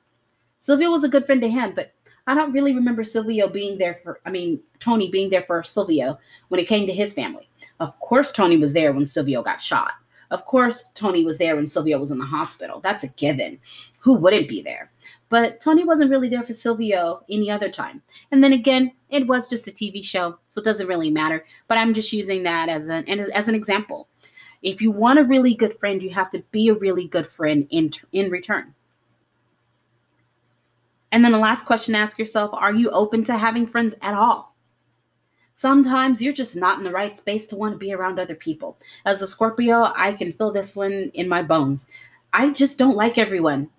Silvio 0.59 0.89
was 0.89 1.03
a 1.03 1.09
good 1.09 1.25
friend 1.25 1.41
to 1.41 1.50
him, 1.50 1.73
but 1.75 1.94
I 2.27 2.33
don't 2.33 2.54
really 2.54 2.74
remember 2.74 3.04
Silvio 3.04 3.48
being 3.48 3.77
there 3.77 4.00
for, 4.04 4.19
I 4.25 4.31
mean, 4.31 4.60
Tony 4.80 5.12
being 5.12 5.30
there 5.30 5.44
for 5.44 5.63
Silvio 5.63 6.18
when 6.48 6.60
it 6.60 6.68
came 6.68 6.88
to 6.88 6.94
his 6.94 7.13
family. 7.13 7.50
Of 7.80 8.00
course, 8.00 8.31
Tony 8.31 8.57
was 8.57 8.74
there 8.74 8.94
when 8.94 9.06
Silvio 9.06 9.44
got 9.44 9.62
shot. 9.62 9.92
Of 10.31 10.45
course, 10.45 10.89
Tony 10.95 11.24
was 11.24 11.38
there 11.38 11.56
when 11.56 11.68
Silvio 11.68 11.99
was 11.99 12.11
in 12.11 12.18
the 12.18 12.26
hospital. 12.26 12.80
That's 12.80 13.04
a 13.04 13.09
given. 13.09 13.59
Who 13.99 14.16
wouldn't 14.16 14.49
be 14.49 14.61
there? 14.61 14.92
But 15.30 15.59
Tony 15.59 15.83
wasn't 15.83 16.09
really 16.09 16.30
there 16.30 16.44
for 16.44 16.54
Silvio 16.54 17.23
any 17.30 17.49
other 17.49 17.69
time. 17.69 18.02
And 18.31 18.44
then 18.44 18.54
again, 18.54 18.94
it 19.09 19.28
was 19.28 19.49
just 19.49 19.68
a 19.68 19.71
TV 19.71 20.04
show, 20.04 20.40
so 20.47 20.61
it 20.61 20.66
doesn't 20.66 20.88
really 20.88 21.11
matter. 21.11 21.45
But 21.68 21.78
I'm 21.78 21.94
just 21.94 22.14
using 22.14 22.44
that 22.44 22.69
as 22.69 22.88
an 22.88 23.07
as, 23.07 23.30
as 23.30 23.47
an 23.47 23.56
example. 23.56 24.07
If 24.61 24.81
you 24.81 24.92
want 24.92 25.19
a 25.19 25.23
really 25.23 25.54
good 25.54 25.78
friend, 25.80 26.02
you 26.02 26.09
have 26.11 26.31
to 26.31 26.44
be 26.52 26.69
a 26.69 26.73
really 26.73 27.07
good 27.07 27.28
friend 27.28 27.68
in 27.69 27.92
in 28.11 28.31
return. 28.31 28.73
And 31.16 31.24
then 31.24 31.31
the 31.31 31.38
last 31.38 31.66
question 31.66 31.95
ask 31.95 32.19
yourself, 32.19 32.52
are 32.54 32.74
you 32.74 32.90
open 32.90 33.24
to 33.24 33.38
having 33.38 33.68
friends 33.68 33.95
at 34.02 34.16
all? 34.16 34.54
Sometimes 35.54 36.22
you're 36.22 36.34
just 36.34 36.57
not 36.57 36.78
in 36.78 36.84
the 36.84 36.92
right 36.92 37.16
space 37.16 37.48
to 37.48 37.56
want 37.56 37.72
to 37.72 37.78
be 37.78 37.94
around 37.94 38.19
other 38.19 38.36
people. 38.36 38.78
As 39.06 39.22
a 39.22 39.28
Scorpio, 39.28 39.94
I 39.95 40.12
can 40.12 40.34
feel 40.34 40.52
this 40.52 40.76
one 40.76 41.12
in 41.14 41.30
my 41.30 41.42
bones. 41.42 41.90
I 42.34 42.52
just 42.52 42.78
don't 42.78 42.98
like 42.98 43.18
everyone. 43.18 43.69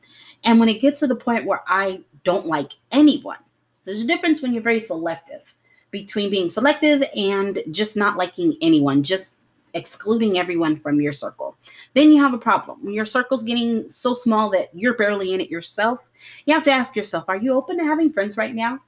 And 0.45 0.59
when 0.59 0.71
it 0.71 0.81
gets 0.81 1.01
to 1.01 1.07
the 1.07 1.15
point 1.15 1.45
where 1.45 1.61
I 1.69 2.05
don't 2.25 2.47
like 2.47 2.73
anyone, 2.91 3.37
so 3.83 3.91
there's 3.91 4.01
a 4.01 4.07
difference 4.07 4.41
when 4.41 4.55
you're 4.55 4.63
very 4.63 4.81
selective 4.81 5.43
between 5.91 6.31
being 6.31 6.49
selective 6.49 7.03
and 7.15 7.59
just 7.71 7.99
not 7.99 8.17
liking 8.17 8.57
anyone, 8.63 9.03
just 9.03 9.36
excluding 9.77 10.39
everyone 10.39 10.81
from 10.81 11.01
your 11.01 11.13
circle. 11.13 11.57
Then 11.95 12.11
you 12.11 12.23
have 12.23 12.35
a 12.35 12.39
problem. 12.39 12.83
When 12.83 12.95
your 12.95 13.05
circle's 13.05 13.45
getting 13.45 13.89
so 13.89 14.15
small 14.15 14.51
that 14.51 14.71
you're 14.75 14.97
barely 14.97 15.35
in 15.35 15.41
it 15.41 15.51
yourself, 15.51 16.01
you 16.45 16.55
have 16.55 16.65
to 16.65 16.73
ask 16.73 16.97
yourself, 16.97 17.25
are 17.29 17.37
you 17.37 17.53
open 17.53 17.79
to 17.79 17.85
having 17.85 18.13
friends 18.13 18.37
right 18.37 18.55
now? 18.55 18.81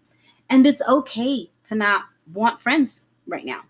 And 0.51 0.67
it's 0.67 0.83
okay 0.89 1.51
to 1.65 1.75
not 1.75 2.05
want 2.33 2.61
friends 2.61 3.09
right 3.27 3.45
now. 3.45 3.61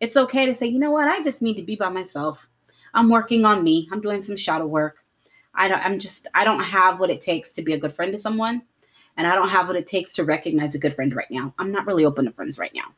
It's 0.00 0.16
okay 0.16 0.46
to 0.46 0.54
say, 0.54 0.66
you 0.66 0.78
know 0.78 0.90
what, 0.90 1.08
I 1.08 1.22
just 1.22 1.42
need 1.42 1.56
to 1.56 1.62
be 1.62 1.76
by 1.76 1.90
myself. 1.90 2.48
I'm 2.94 3.10
working 3.10 3.44
on 3.44 3.62
me. 3.62 3.88
I'm 3.92 4.00
doing 4.00 4.22
some 4.22 4.36
shadow 4.36 4.66
work. 4.66 5.04
I 5.54 5.68
don't 5.68 5.80
I'm 5.80 5.98
just 5.98 6.26
I 6.34 6.44
don't 6.44 6.62
have 6.62 6.98
what 6.98 7.10
it 7.10 7.20
takes 7.20 7.52
to 7.54 7.62
be 7.62 7.74
a 7.74 7.78
good 7.78 7.94
friend 7.94 8.12
to 8.12 8.18
someone 8.18 8.62
and 9.16 9.26
I 9.26 9.34
don't 9.34 9.48
have 9.48 9.68
what 9.68 9.76
it 9.76 9.86
takes 9.86 10.12
to 10.14 10.24
recognize 10.24 10.74
a 10.74 10.78
good 10.78 10.94
friend 10.94 11.14
right 11.14 11.30
now. 11.30 11.54
I'm 11.58 11.70
not 11.70 11.86
really 11.86 12.04
open 12.04 12.24
to 12.24 12.32
friends 12.32 12.58
right 12.58 12.74
now. 12.74 12.92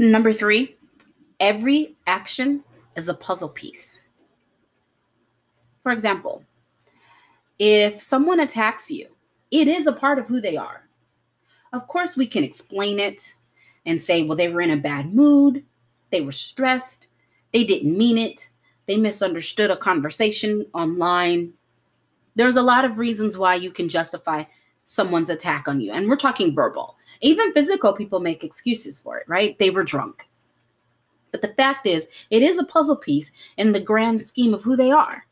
Number 0.00 0.32
3, 0.32 0.74
every 1.40 1.94
action 2.06 2.64
is 2.96 3.10
a 3.10 3.14
puzzle 3.14 3.50
piece. 3.50 4.00
For 5.82 5.92
example, 5.92 6.42
if 7.58 8.00
someone 8.00 8.40
attacks 8.40 8.90
you, 8.90 9.08
it 9.50 9.68
is 9.68 9.86
a 9.86 9.92
part 9.92 10.18
of 10.18 10.24
who 10.24 10.40
they 10.40 10.56
are. 10.56 10.88
Of 11.74 11.86
course, 11.86 12.16
we 12.16 12.26
can 12.26 12.42
explain 12.42 12.98
it 12.98 13.34
and 13.84 14.00
say, 14.00 14.22
well, 14.22 14.38
they 14.38 14.48
were 14.48 14.62
in 14.62 14.70
a 14.70 14.78
bad 14.78 15.12
mood, 15.12 15.66
they 16.10 16.22
were 16.22 16.32
stressed, 16.32 17.08
They 17.52 17.64
didn't 17.64 17.98
mean 17.98 18.16
it. 18.16 18.48
They 18.86 18.96
misunderstood 18.96 19.70
a 19.70 19.76
conversation 19.76 20.64
online. 20.72 21.52
There's 22.36 22.56
a 22.56 22.62
lot 22.62 22.86
of 22.86 22.96
reasons 22.96 23.36
why 23.36 23.56
you 23.56 23.70
can 23.70 23.90
justify 23.90 24.44
someone's 24.86 25.28
attack 25.28 25.68
on 25.68 25.82
you. 25.82 25.92
And 25.92 26.08
we're 26.08 26.16
talking 26.16 26.54
verbal. 26.54 26.96
Even 27.20 27.52
physical 27.52 27.92
people 27.92 28.20
make 28.20 28.44
excuses 28.44 29.00
for 29.00 29.18
it, 29.18 29.28
right? 29.28 29.58
They 29.58 29.70
were 29.70 29.84
drunk. 29.84 30.26
But 31.32 31.42
the 31.42 31.54
fact 31.54 31.86
is, 31.86 32.08
it 32.30 32.42
is 32.42 32.58
a 32.58 32.64
puzzle 32.64 32.96
piece 32.96 33.32
in 33.56 33.72
the 33.72 33.80
grand 33.80 34.26
scheme 34.26 34.54
of 34.54 34.62
who 34.62 34.76
they 34.76 34.90
are. 34.90 35.26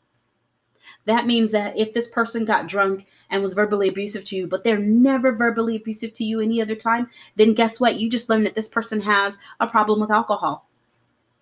That 1.07 1.27
means 1.27 1.53
that 1.53 1.79
if 1.79 1.95
this 1.95 2.11
person 2.11 2.45
got 2.45 2.67
drunk 2.67 3.07
and 3.31 3.41
was 3.41 3.55
verbally 3.55 3.89
abusive 3.89 4.25
to 4.25 4.37
you, 4.37 4.47
but 4.47 4.63
they're 4.63 4.79
never 4.79 5.33
verbally 5.33 5.77
abusive 5.77 6.13
to 6.15 6.25
you 6.25 6.41
any 6.41 6.61
other 6.61 6.75
time, 6.75 7.09
then 7.37 7.55
guess 7.55 7.81
what? 7.81 7.99
You 7.99 8.11
just 8.11 8.29
learned 8.29 8.45
that 8.47 8.55
this 8.55 8.69
person 8.69 9.01
has 9.01 9.39
a 9.61 9.67
problem 9.67 10.01
with 10.01 10.11
alcohol. 10.11 10.69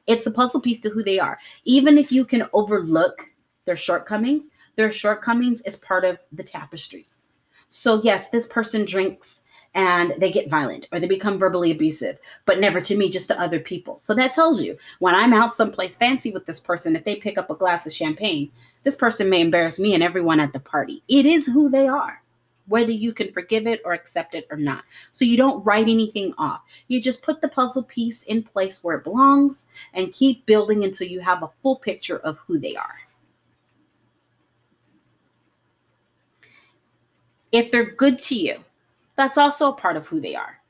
It's 0.07 0.27
a 0.27 0.31
puzzle 0.31 0.61
piece 0.61 0.79
to 0.81 0.91
who 0.91 1.03
they 1.03 1.19
are. 1.19 1.39
Even 1.65 1.99
if 1.99 2.13
you 2.13 2.25
can 2.25 2.49
overlook 2.53 3.27
their 3.65 3.77
shortcomings, 3.77 4.53
their 4.77 4.93
shortcomings 4.93 5.63
is 5.63 5.77
part 5.79 6.05
of 6.05 6.19
the 6.31 6.45
tapestry. 6.45 7.05
So, 7.69 8.01
yes, 8.05 8.31
this 8.31 8.47
person 8.47 8.85
drinks 8.85 9.43
and 9.77 10.15
they 10.17 10.33
get 10.33 10.49
violent 10.49 10.89
or 10.91 10.99
they 10.99 11.07
become 11.07 11.39
verbally 11.39 11.71
abusive, 11.71 12.19
but 12.47 12.59
never 12.59 12.81
to 12.81 12.97
me, 12.97 13.11
just 13.11 13.29
to 13.29 13.39
other 13.39 13.61
people. 13.61 13.99
So 13.99 14.15
that 14.15 14.33
tells 14.33 14.63
you 14.63 14.79
when 15.01 15.15
I'm 15.15 15.35
out 15.35 15.53
someplace 15.53 15.99
fancy 15.99 16.33
with 16.33 16.47
this 16.47 16.59
person, 16.59 16.97
if 16.97 17.05
they 17.05 17.17
pick 17.17 17.37
up 17.37 17.51
a 17.51 17.55
glass 17.55 17.87
of 17.87 17.93
champagne, 17.93 18.51
this 18.85 18.97
person 18.97 19.29
may 19.29 19.43
embarrass 19.43 19.79
me 19.79 19.93
and 19.93 20.03
everyone 20.03 20.41
at 20.41 20.55
the 20.55 20.61
party. 20.61 21.03
It 21.09 21.27
is 21.27 21.47
who 21.47 21.69
they 21.69 21.87
are, 21.87 22.23
whether 22.67 22.91
you 22.91 23.13
can 23.13 23.31
forgive 23.33 23.67
it 23.67 23.83
or 23.85 23.93
accept 23.93 24.35
it 24.35 24.47
or 24.51 24.57
not. 24.57 24.83
So 25.13 25.27
you 25.27 25.37
don't 25.37 25.63
write 25.63 25.89
anything 25.89 26.33
off. 26.39 26.63
You 26.89 27.03
just 27.03 27.23
put 27.23 27.43
the 27.43 27.49
puzzle 27.49 27.83
piece 27.83 28.23
in 28.23 28.45
place 28.45 28.83
where 28.83 28.97
it 28.97 29.05
belongs 29.05 29.67
and 29.93 30.11
keep 30.11 30.47
building 30.47 30.85
until 30.85 31.07
you 31.07 31.21
have 31.21 31.43
a 31.43 31.51
full 31.63 31.77
picture 31.77 32.19
of 32.19 32.39
who 32.47 32.59
they 32.59 32.77
are. 32.77 32.95
If 37.53 37.71
they're 37.71 37.91
good 37.91 38.19
to 38.21 38.35
you, 38.35 38.65
that's 39.17 39.39
also 39.39 39.71
a 39.71 39.77
part 39.77 39.97
of 39.97 40.07
who 40.07 40.21
they 40.21 40.35
are. 40.35 40.61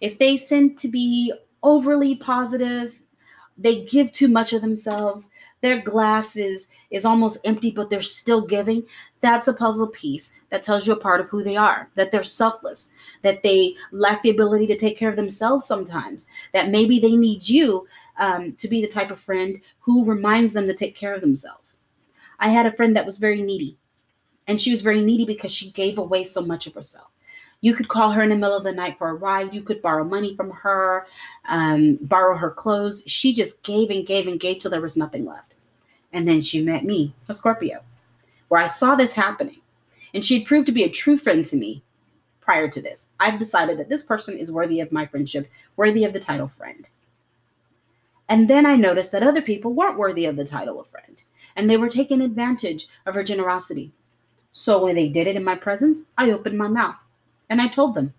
If 0.00 0.18
they 0.18 0.36
tend 0.36 0.78
to 0.78 0.88
be 0.88 1.32
overly 1.62 2.16
positive, 2.16 2.98
they 3.58 3.84
give 3.84 4.12
too 4.12 4.28
much 4.28 4.52
of 4.52 4.60
themselves, 4.60 5.30
their 5.62 5.80
glass 5.80 6.36
is, 6.36 6.68
is 6.90 7.04
almost 7.04 7.46
empty, 7.46 7.70
but 7.70 7.88
they're 7.88 8.02
still 8.02 8.46
giving, 8.46 8.84
that's 9.20 9.48
a 9.48 9.54
puzzle 9.54 9.88
piece 9.88 10.32
that 10.50 10.62
tells 10.62 10.86
you 10.86 10.92
a 10.92 11.00
part 11.00 11.20
of 11.20 11.28
who 11.28 11.42
they 11.42 11.56
are, 11.56 11.88
that 11.94 12.12
they're 12.12 12.22
selfless, 12.22 12.90
that 13.22 13.42
they 13.42 13.74
lack 13.92 14.22
the 14.22 14.30
ability 14.30 14.66
to 14.66 14.76
take 14.76 14.98
care 14.98 15.10
of 15.10 15.16
themselves 15.16 15.64
sometimes, 15.64 16.28
that 16.52 16.70
maybe 16.70 17.00
they 17.00 17.16
need 17.16 17.48
you 17.48 17.86
um, 18.18 18.52
to 18.52 18.68
be 18.68 18.80
the 18.80 18.88
type 18.88 19.10
of 19.10 19.18
friend 19.18 19.60
who 19.80 20.04
reminds 20.04 20.52
them 20.52 20.66
to 20.66 20.74
take 20.74 20.94
care 20.94 21.14
of 21.14 21.20
themselves. 21.20 21.80
I 22.38 22.50
had 22.50 22.66
a 22.66 22.72
friend 22.72 22.94
that 22.94 23.06
was 23.06 23.18
very 23.18 23.42
needy, 23.42 23.78
and 24.46 24.60
she 24.60 24.70
was 24.70 24.82
very 24.82 25.02
needy 25.02 25.24
because 25.24 25.52
she 25.52 25.70
gave 25.70 25.96
away 25.98 26.24
so 26.24 26.42
much 26.42 26.66
of 26.66 26.74
herself. 26.74 27.08
You 27.60 27.74
could 27.74 27.88
call 27.88 28.12
her 28.12 28.22
in 28.22 28.28
the 28.28 28.36
middle 28.36 28.56
of 28.56 28.64
the 28.64 28.72
night 28.72 28.98
for 28.98 29.08
a 29.08 29.14
ride. 29.14 29.54
You 29.54 29.62
could 29.62 29.82
borrow 29.82 30.04
money 30.04 30.36
from 30.36 30.50
her, 30.50 31.06
um, 31.48 31.98
borrow 32.00 32.36
her 32.36 32.50
clothes. 32.50 33.02
She 33.06 33.32
just 33.32 33.62
gave 33.62 33.90
and 33.90 34.06
gave 34.06 34.26
and 34.26 34.38
gave 34.38 34.58
till 34.58 34.70
there 34.70 34.80
was 34.80 34.96
nothing 34.96 35.24
left. 35.24 35.54
And 36.12 36.28
then 36.28 36.42
she 36.42 36.62
met 36.62 36.84
me, 36.84 37.14
a 37.28 37.34
Scorpio, 37.34 37.80
where 38.48 38.60
I 38.60 38.66
saw 38.66 38.94
this 38.94 39.14
happening. 39.14 39.60
And 40.14 40.24
she 40.24 40.44
proved 40.44 40.66
to 40.66 40.72
be 40.72 40.84
a 40.84 40.90
true 40.90 41.18
friend 41.18 41.44
to 41.46 41.56
me 41.56 41.82
prior 42.40 42.68
to 42.68 42.80
this. 42.80 43.10
I've 43.18 43.38
decided 43.38 43.78
that 43.78 43.88
this 43.88 44.04
person 44.04 44.38
is 44.38 44.52
worthy 44.52 44.80
of 44.80 44.92
my 44.92 45.04
friendship, 45.04 45.48
worthy 45.76 46.04
of 46.04 46.12
the 46.12 46.20
title 46.20 46.48
friend. 46.48 46.86
And 48.28 48.48
then 48.48 48.66
I 48.66 48.76
noticed 48.76 49.12
that 49.12 49.22
other 49.22 49.42
people 49.42 49.72
weren't 49.72 49.98
worthy 49.98 50.24
of 50.26 50.36
the 50.36 50.46
title 50.46 50.80
of 50.80 50.88
friend, 50.88 51.22
and 51.54 51.68
they 51.68 51.76
were 51.76 51.88
taking 51.88 52.20
advantage 52.20 52.88
of 53.04 53.14
her 53.14 53.24
generosity. 53.24 53.92
So 54.52 54.84
when 54.84 54.94
they 54.94 55.08
did 55.08 55.26
it 55.26 55.36
in 55.36 55.44
my 55.44 55.54
presence, 55.54 56.06
I 56.16 56.30
opened 56.30 56.58
my 56.58 56.68
mouth. 56.68 56.96
And 57.48 57.60
I 57.60 57.68
told 57.68 57.94
them 57.94 58.14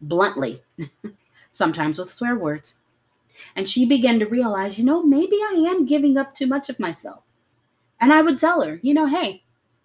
bluntly, 0.00 0.62
sometimes 1.52 1.98
with 1.98 2.12
swear 2.12 2.36
words. 2.36 2.78
And 3.56 3.68
she 3.68 3.86
began 3.86 4.18
to 4.18 4.26
realize, 4.26 4.78
you 4.78 4.84
know, 4.84 5.02
maybe 5.02 5.36
I 5.36 5.66
am 5.68 5.86
giving 5.86 6.16
up 6.16 6.34
too 6.34 6.46
much 6.46 6.68
of 6.68 6.78
myself. 6.78 7.22
And 8.00 8.12
I 8.12 8.22
would 8.22 8.38
tell 8.38 8.62
her, 8.62 8.80
you 8.82 8.94
know, 8.94 9.06
hey, 9.06 9.42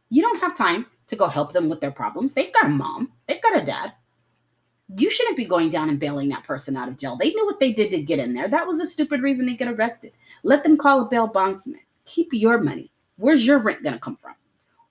you 0.09 0.21
don't 0.21 0.41
have 0.41 0.55
time 0.55 0.85
to 1.07 1.15
go 1.15 1.27
help 1.27 1.53
them 1.53 1.69
with 1.69 1.81
their 1.81 1.91
problems. 1.91 2.33
They've 2.33 2.53
got 2.53 2.65
a 2.65 2.69
mom, 2.69 3.11
they've 3.27 3.41
got 3.41 3.61
a 3.61 3.65
dad. 3.65 3.93
You 4.95 5.09
shouldn't 5.09 5.37
be 5.37 5.45
going 5.45 5.71
down 5.71 5.89
and 5.89 5.99
bailing 5.99 6.29
that 6.29 6.43
person 6.43 6.77
out 6.77 6.87
of 6.87 6.97
jail. 6.97 7.17
They 7.17 7.31
knew 7.31 7.45
what 7.45 7.59
they 7.59 7.73
did 7.73 7.89
to 7.91 8.01
get 8.01 8.19
in 8.19 8.33
there. 8.33 8.47
That 8.47 8.67
was 8.67 8.79
a 8.79 8.85
stupid 8.85 9.21
reason 9.21 9.47
to 9.47 9.53
get 9.53 9.67
arrested. 9.67 10.11
Let 10.43 10.63
them 10.63 10.77
call 10.77 11.01
a 11.01 11.05
bail 11.05 11.25
bondsman. 11.25 11.81
Keep 12.05 12.29
your 12.33 12.61
money. 12.61 12.91
Where's 13.17 13.47
your 13.47 13.57
rent 13.57 13.81
going 13.81 13.95
to 13.95 13.99
come 13.99 14.15
from? 14.15 14.35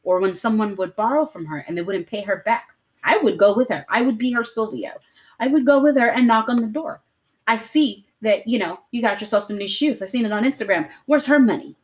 Or 0.03 0.19
when 0.19 0.35
someone 0.35 0.75
would 0.77 0.97
borrow 0.97 1.27
from 1.27 1.47
her 1.47 1.59
and 1.59 1.77
they 1.77 1.83
wouldn't 1.83 2.09
pay 2.09 2.23
her 2.23 2.43
back, 2.45 2.74
I 3.05 3.19
would 3.19 3.39
go 3.39 3.55
with 3.55 3.69
her. 3.69 3.85
I 3.89 4.03
would 4.03 4.19
be 4.19 4.33
her 4.33 4.45
Silvio. 4.45 4.91
I 5.39 5.49
would 5.49 5.67
go 5.67 5.83
with 5.83 5.97
her 5.97 6.09
and 6.09 6.27
knock 6.27 6.49
on 6.49 6.61
the 6.61 6.67
door. 6.67 7.01
I 7.47 7.59
see 7.59 8.07
that, 8.23 8.47
you 8.47 8.59
know, 8.59 8.81
you 8.91 9.03
got 9.03 9.21
yourself 9.21 9.45
some 9.45 9.59
new 9.59 9.69
shoes. 9.69 10.03
I 10.03 10.07
seen 10.07 10.25
it 10.25 10.33
on 10.33 10.45
Instagram. 10.45 10.89
Where's 11.07 11.27
her 11.27 11.39
money? 11.39 11.77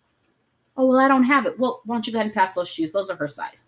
Oh, 0.76 0.86
well, 0.86 1.00
I 1.00 1.08
don't 1.08 1.24
have 1.24 1.46
it. 1.46 1.58
Well, 1.58 1.82
why 1.84 1.96
don't 1.96 2.06
you 2.06 2.12
go 2.12 2.18
ahead 2.18 2.26
and 2.26 2.34
pass 2.34 2.54
those 2.54 2.68
shoes? 2.68 2.92
Those 2.92 3.10
are 3.10 3.16
her 3.16 3.28
size. 3.28 3.66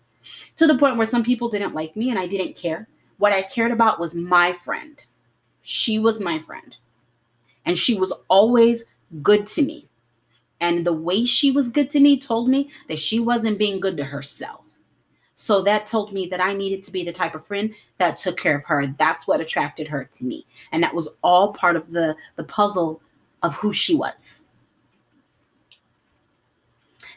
To 0.57 0.67
the 0.67 0.77
point 0.77 0.97
where 0.97 1.05
some 1.05 1.23
people 1.23 1.49
didn't 1.49 1.75
like 1.75 1.95
me 1.95 2.09
and 2.09 2.17
I 2.17 2.27
didn't 2.27 2.55
care. 2.55 2.87
What 3.17 3.33
I 3.33 3.43
cared 3.43 3.71
about 3.71 3.99
was 3.99 4.15
my 4.15 4.53
friend. 4.53 5.05
She 5.61 5.99
was 5.99 6.21
my 6.21 6.39
friend. 6.39 6.75
And 7.65 7.77
she 7.77 7.95
was 7.95 8.11
always 8.29 8.85
good 9.21 9.45
to 9.47 9.61
me. 9.61 9.87
And 10.59 10.85
the 10.85 10.93
way 10.93 11.25
she 11.25 11.51
was 11.51 11.69
good 11.69 11.89
to 11.91 11.99
me 11.99 12.19
told 12.19 12.49
me 12.49 12.71
that 12.87 12.99
she 12.99 13.19
wasn't 13.19 13.59
being 13.59 13.79
good 13.79 13.97
to 13.97 14.05
herself. 14.05 14.62
So 15.35 15.61
that 15.63 15.87
told 15.87 16.13
me 16.13 16.27
that 16.27 16.39
I 16.39 16.53
needed 16.53 16.83
to 16.83 16.91
be 16.91 17.03
the 17.03 17.11
type 17.11 17.33
of 17.33 17.45
friend 17.45 17.73
that 17.97 18.17
took 18.17 18.37
care 18.37 18.57
of 18.57 18.63
her. 18.65 18.93
That's 18.99 19.27
what 19.27 19.41
attracted 19.41 19.87
her 19.87 20.07
to 20.11 20.25
me. 20.25 20.45
And 20.71 20.83
that 20.83 20.93
was 20.93 21.09
all 21.23 21.53
part 21.53 21.75
of 21.75 21.91
the, 21.91 22.15
the 22.35 22.43
puzzle 22.43 23.01
of 23.41 23.55
who 23.55 23.73
she 23.73 23.95
was. 23.95 24.41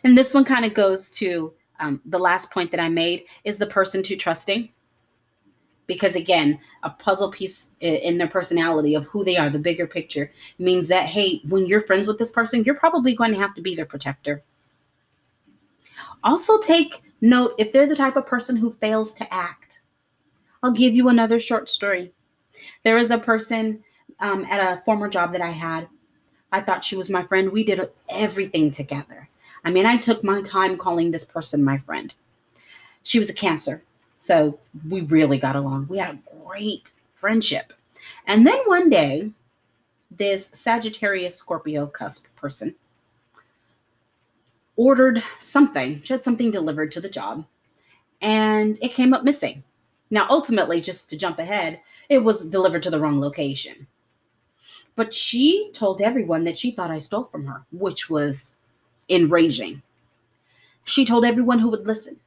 And 0.02 0.16
this 0.16 0.32
one 0.32 0.44
kind 0.44 0.64
of 0.64 0.72
goes 0.72 1.10
to 1.10 1.52
um, 1.78 2.00
the 2.04 2.18
last 2.18 2.50
point 2.50 2.70
that 2.70 2.80
I 2.80 2.88
made 2.88 3.24
is 3.44 3.58
the 3.58 3.66
person 3.66 4.02
to 4.04 4.16
trusting. 4.16 4.70
Because 5.86 6.16
again, 6.16 6.58
a 6.82 6.90
puzzle 6.90 7.30
piece 7.30 7.72
in 7.80 8.18
their 8.18 8.26
personality 8.28 8.94
of 8.94 9.04
who 9.04 9.24
they 9.24 9.36
are, 9.36 9.50
the 9.50 9.58
bigger 9.58 9.86
picture, 9.86 10.32
means 10.58 10.88
that, 10.88 11.06
hey, 11.06 11.42
when 11.48 11.66
you're 11.66 11.80
friends 11.82 12.08
with 12.08 12.18
this 12.18 12.32
person, 12.32 12.64
you're 12.64 12.74
probably 12.74 13.14
going 13.14 13.32
to 13.32 13.38
have 13.38 13.54
to 13.54 13.62
be 13.62 13.76
their 13.76 13.86
protector. 13.86 14.42
Also, 16.24 16.58
take 16.58 17.02
Note 17.20 17.54
if 17.58 17.72
they're 17.72 17.86
the 17.86 17.96
type 17.96 18.16
of 18.16 18.26
person 18.26 18.56
who 18.56 18.76
fails 18.80 19.14
to 19.14 19.34
act. 19.34 19.80
I'll 20.62 20.72
give 20.72 20.94
you 20.94 21.08
another 21.08 21.40
short 21.40 21.68
story. 21.68 22.12
There 22.82 22.98
is 22.98 23.10
a 23.10 23.18
person 23.18 23.84
um, 24.20 24.44
at 24.46 24.60
a 24.60 24.82
former 24.84 25.08
job 25.08 25.32
that 25.32 25.40
I 25.40 25.50
had. 25.50 25.88
I 26.52 26.60
thought 26.60 26.84
she 26.84 26.96
was 26.96 27.10
my 27.10 27.22
friend. 27.22 27.52
We 27.52 27.64
did 27.64 27.88
everything 28.08 28.70
together. 28.70 29.28
I 29.64 29.70
mean, 29.70 29.86
I 29.86 29.96
took 29.96 30.22
my 30.22 30.42
time 30.42 30.78
calling 30.78 31.10
this 31.10 31.24
person 31.24 31.64
my 31.64 31.78
friend. 31.78 32.14
She 33.02 33.18
was 33.18 33.30
a 33.30 33.34
Cancer, 33.34 33.82
so 34.18 34.58
we 34.88 35.00
really 35.00 35.38
got 35.38 35.56
along. 35.56 35.86
We 35.88 35.98
had 35.98 36.14
a 36.14 36.44
great 36.44 36.92
friendship. 37.14 37.72
And 38.26 38.46
then 38.46 38.58
one 38.66 38.88
day, 38.88 39.30
this 40.10 40.50
Sagittarius 40.54 41.36
Scorpio 41.36 41.86
cusp 41.86 42.26
person 42.36 42.74
ordered 44.76 45.22
something. 45.40 46.02
She 46.02 46.12
had 46.12 46.24
something 46.24 46.50
delivered 46.50 46.92
to 46.92 47.00
the 47.00 47.08
job 47.08 47.44
and 48.20 48.78
it 48.82 48.94
came 48.94 49.12
up 49.12 49.24
missing. 49.24 49.62
Now, 50.10 50.26
ultimately, 50.30 50.80
just 50.80 51.10
to 51.10 51.16
jump 51.16 51.38
ahead, 51.38 51.80
it 52.08 52.18
was 52.18 52.48
delivered 52.48 52.82
to 52.84 52.90
the 52.90 53.00
wrong 53.00 53.20
location. 53.20 53.86
But 54.94 55.12
she 55.12 55.70
told 55.74 56.00
everyone 56.00 56.44
that 56.44 56.56
she 56.56 56.70
thought 56.70 56.90
I 56.90 56.98
stole 56.98 57.24
from 57.24 57.46
her, 57.46 57.64
which 57.72 58.08
was 58.08 58.58
enraging. 59.08 59.82
She 60.84 61.04
told 61.04 61.24
everyone 61.24 61.58
who 61.58 61.68
would 61.68 61.86
listen. 61.86 62.20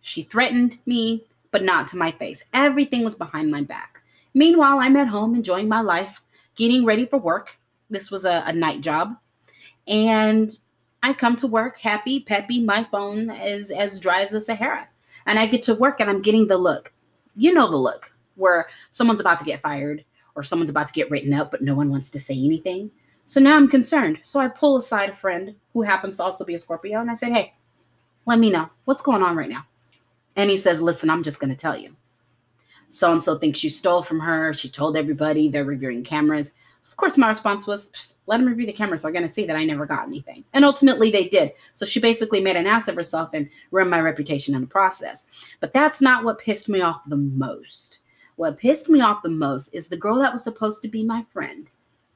She 0.00 0.22
threatened 0.22 0.78
me, 0.86 1.24
but 1.50 1.64
not 1.64 1.88
to 1.88 1.98
my 1.98 2.12
face. 2.12 2.44
Everything 2.52 3.04
was 3.04 3.16
behind 3.16 3.50
my 3.50 3.62
back. 3.62 4.00
Meanwhile, 4.32 4.78
I'm 4.80 4.96
at 4.96 5.08
home 5.08 5.34
enjoying 5.34 5.68
my 5.68 5.80
life, 5.80 6.22
getting 6.56 6.84
ready 6.84 7.06
for 7.06 7.18
work. 7.18 7.56
This 7.90 8.10
was 8.10 8.24
a, 8.24 8.42
a 8.46 8.52
night 8.52 8.80
job. 8.80 9.16
And 9.86 10.56
I 11.04 11.12
come 11.12 11.36
to 11.36 11.46
work 11.46 11.78
happy, 11.80 12.20
peppy. 12.20 12.64
My 12.64 12.84
phone 12.84 13.28
is 13.28 13.70
as 13.70 14.00
dry 14.00 14.22
as 14.22 14.30
the 14.30 14.40
Sahara. 14.40 14.88
And 15.26 15.38
I 15.38 15.46
get 15.46 15.62
to 15.64 15.74
work 15.74 16.00
and 16.00 16.08
I'm 16.08 16.22
getting 16.22 16.46
the 16.46 16.56
look. 16.56 16.94
You 17.36 17.52
know 17.52 17.70
the 17.70 17.76
look 17.76 18.10
where 18.36 18.68
someone's 18.88 19.20
about 19.20 19.36
to 19.40 19.44
get 19.44 19.60
fired 19.60 20.02
or 20.34 20.42
someone's 20.42 20.70
about 20.70 20.86
to 20.86 20.94
get 20.94 21.10
written 21.10 21.34
up, 21.34 21.50
but 21.50 21.60
no 21.60 21.74
one 21.74 21.90
wants 21.90 22.10
to 22.12 22.20
say 22.20 22.32
anything. 22.32 22.90
So 23.26 23.38
now 23.38 23.54
I'm 23.54 23.68
concerned. 23.68 24.20
So 24.22 24.40
I 24.40 24.48
pull 24.48 24.78
aside 24.78 25.10
a 25.10 25.16
friend 25.16 25.56
who 25.74 25.82
happens 25.82 26.16
to 26.16 26.22
also 26.22 26.42
be 26.42 26.54
a 26.54 26.58
Scorpio 26.58 27.02
and 27.02 27.10
I 27.10 27.14
say, 27.14 27.30
Hey, 27.30 27.52
let 28.24 28.38
me 28.38 28.50
know 28.50 28.70
what's 28.86 29.02
going 29.02 29.22
on 29.22 29.36
right 29.36 29.50
now. 29.50 29.66
And 30.36 30.48
he 30.48 30.56
says, 30.56 30.80
Listen, 30.80 31.10
I'm 31.10 31.22
just 31.22 31.38
going 31.38 31.52
to 31.52 31.56
tell 31.56 31.76
you. 31.76 31.94
So 32.88 33.12
and 33.12 33.22
so 33.22 33.36
thinks 33.36 33.62
you 33.62 33.68
stole 33.68 34.02
from 34.02 34.20
her. 34.20 34.54
She 34.54 34.70
told 34.70 34.96
everybody 34.96 35.50
they're 35.50 35.66
reviewing 35.66 36.02
cameras. 36.02 36.54
So 36.84 36.92
of 36.92 36.98
course, 36.98 37.16
my 37.16 37.28
response 37.28 37.66
was, 37.66 38.16
let 38.26 38.36
them 38.36 38.46
review 38.46 38.66
the 38.66 38.72
cameras. 38.74 39.02
They're 39.02 39.10
going 39.10 39.26
to 39.26 39.32
see 39.32 39.46
that 39.46 39.56
I 39.56 39.64
never 39.64 39.86
got 39.86 40.06
anything. 40.06 40.44
And 40.52 40.66
ultimately, 40.66 41.10
they 41.10 41.28
did. 41.28 41.52
So 41.72 41.86
she 41.86 41.98
basically 41.98 42.42
made 42.42 42.56
an 42.56 42.66
ass 42.66 42.88
of 42.88 42.94
herself 42.94 43.30
and 43.32 43.48
ruined 43.70 43.90
my 43.90 44.00
reputation 44.00 44.54
in 44.54 44.60
the 44.60 44.66
process. 44.66 45.30
But 45.60 45.72
that's 45.72 46.02
not 46.02 46.24
what 46.24 46.40
pissed 46.40 46.68
me 46.68 46.82
off 46.82 47.00
the 47.06 47.16
most. 47.16 48.00
What 48.36 48.58
pissed 48.58 48.90
me 48.90 49.00
off 49.00 49.22
the 49.22 49.30
most 49.30 49.74
is 49.74 49.88
the 49.88 49.96
girl 49.96 50.18
that 50.18 50.32
was 50.34 50.44
supposed 50.44 50.82
to 50.82 50.88
be 50.88 51.02
my 51.02 51.24
friend 51.32 51.70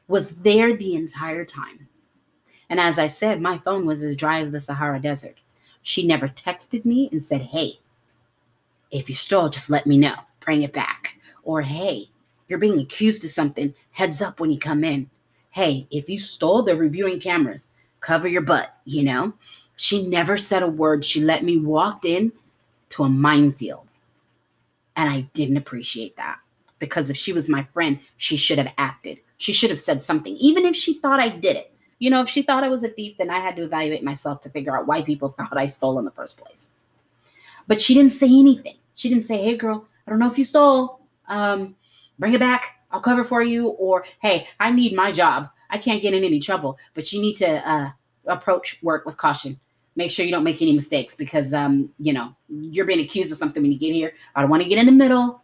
was 0.07 0.33
there 0.33 0.77
the 0.77 0.97
entire 0.97 1.47
time. 1.47 1.89
And 2.69 2.79
as 2.79 2.99
I 2.99 3.07
said, 3.07 3.41
my 3.41 3.57
phone 3.57 3.87
was 3.87 4.05
as 4.05 4.17
dry 4.17 4.39
as 4.39 4.51
the 4.51 4.61
Sahara 4.61 5.01
Desert. 5.01 5.37
She 5.83 6.07
never 6.07 6.29
texted 6.29 6.85
me 6.85 7.09
and 7.11 7.25
said, 7.25 7.41
Hey, 7.41 7.79
if 8.91 9.09
you 9.09 9.15
stole, 9.15 9.49
just 9.49 9.71
let 9.71 9.87
me 9.87 9.97
know. 9.97 10.17
Bring 10.41 10.61
it 10.61 10.75
back. 10.75 11.15
Or, 11.43 11.63
Hey, 11.63 12.11
you're 12.49 12.59
being 12.59 12.81
accused 12.81 13.25
of 13.25 13.31
something. 13.31 13.75
Heads 13.93 14.21
up 14.21 14.41
when 14.41 14.51
you 14.51 14.59
come 14.59 14.83
in. 14.83 15.09
Hey, 15.51 15.87
if 15.91 16.09
you 16.09 16.19
stole, 16.19 16.63
they're 16.63 16.77
reviewing 16.77 17.21
cameras. 17.21 17.69
Cover 18.01 18.29
your 18.29 18.43
butt, 18.43 18.75
you 18.85 19.03
know? 19.03 19.33
She 19.77 20.09
never 20.09 20.37
said 20.37 20.63
a 20.63 20.69
word. 20.69 21.05
She 21.05 21.21
let 21.21 21.45
me 21.45 21.57
walk 21.57 22.05
in 22.05 22.33
to 22.91 23.05
a 23.05 23.09
minefield. 23.09 23.87
And 24.97 25.09
I 25.09 25.23
didn't 25.33 25.57
appreciate 25.57 26.17
that 26.17 26.39
because 26.79 27.11
if 27.11 27.17
she 27.17 27.33
was 27.33 27.49
my 27.49 27.63
friend, 27.73 28.01
she 28.17 28.37
should 28.37 28.59
have 28.59 28.73
acted. 28.79 29.21
She 29.39 29.53
should 29.53 29.71
have 29.71 29.79
said 29.79 30.03
something, 30.03 30.35
even 30.37 30.65
if 30.65 30.75
she 30.75 30.95
thought 30.95 31.21
I 31.21 31.29
did 31.29 31.57
it. 31.57 31.73
You 32.01 32.11
know, 32.11 32.23
if 32.23 32.29
she 32.29 32.43
thought 32.43 32.65
I 32.65 32.69
was 32.69 32.85
a 32.85 32.89
thief, 32.89 33.17
then 33.19 33.31
I 33.31 33.41
had 33.41 33.57
to 33.57 33.63
evaluate 33.63 34.05
myself 34.05 34.41
to 34.43 34.51
figure 34.51 34.77
out 34.77 34.87
why 34.87 35.03
people 35.03 35.29
thought 35.39 35.57
I 35.57 35.67
stole 35.67 35.99
in 35.99 36.05
the 36.05 36.11
first 36.11 36.39
place. 36.39 36.71
But 37.67 37.81
she 37.81 37.95
didn't 37.95 38.13
say 38.13 38.27
anything. 38.27 38.77
She 38.95 39.09
didn't 39.09 39.25
say, 39.25 39.43
hey, 39.43 39.57
girl, 39.57 39.87
I 40.07 40.11
don't 40.11 40.19
know 40.19 40.31
if 40.31 40.39
you 40.39 40.45
stole. 40.45 41.01
Um, 41.29 41.77
bring 42.19 42.35
it 42.35 42.41
back. 42.41 42.81
I'll 42.91 43.01
cover 43.01 43.25
for 43.25 43.43
you. 43.43 43.69
Or, 43.69 44.05
hey, 44.21 44.49
I 44.61 44.71
need 44.71 44.95
my 44.95 45.13
job. 45.13 45.51
I 45.71 45.79
can't 45.79 46.03
get 46.03 46.15
in 46.15 46.25
any 46.25 46.41
trouble, 46.41 46.79
but 46.95 47.13
you 47.13 47.21
need 47.21 47.35
to 47.35 47.69
uh, 47.69 47.91
approach 48.27 48.79
work 48.83 49.05
with 49.05 49.17
caution. 49.17 49.59
Make 49.97 50.11
sure 50.11 50.25
you 50.25 50.31
don't 50.31 50.45
make 50.45 50.63
any 50.63 50.73
mistakes 50.73 51.17
because, 51.17 51.53
um, 51.53 51.91
you 51.99 52.13
know, 52.13 52.35
you're 52.49 52.87
being 52.87 53.01
accused 53.01 53.33
of 53.33 53.39
something 53.39 53.63
when 53.63 53.73
you 53.73 53.79
get 53.79 53.93
here. 53.93 54.13
I 54.35 54.41
don't 54.41 54.51
want 54.51 54.63
to 54.63 54.69
get 54.69 54.79
in 54.79 54.87
the 54.87 54.93
middle 54.93 55.43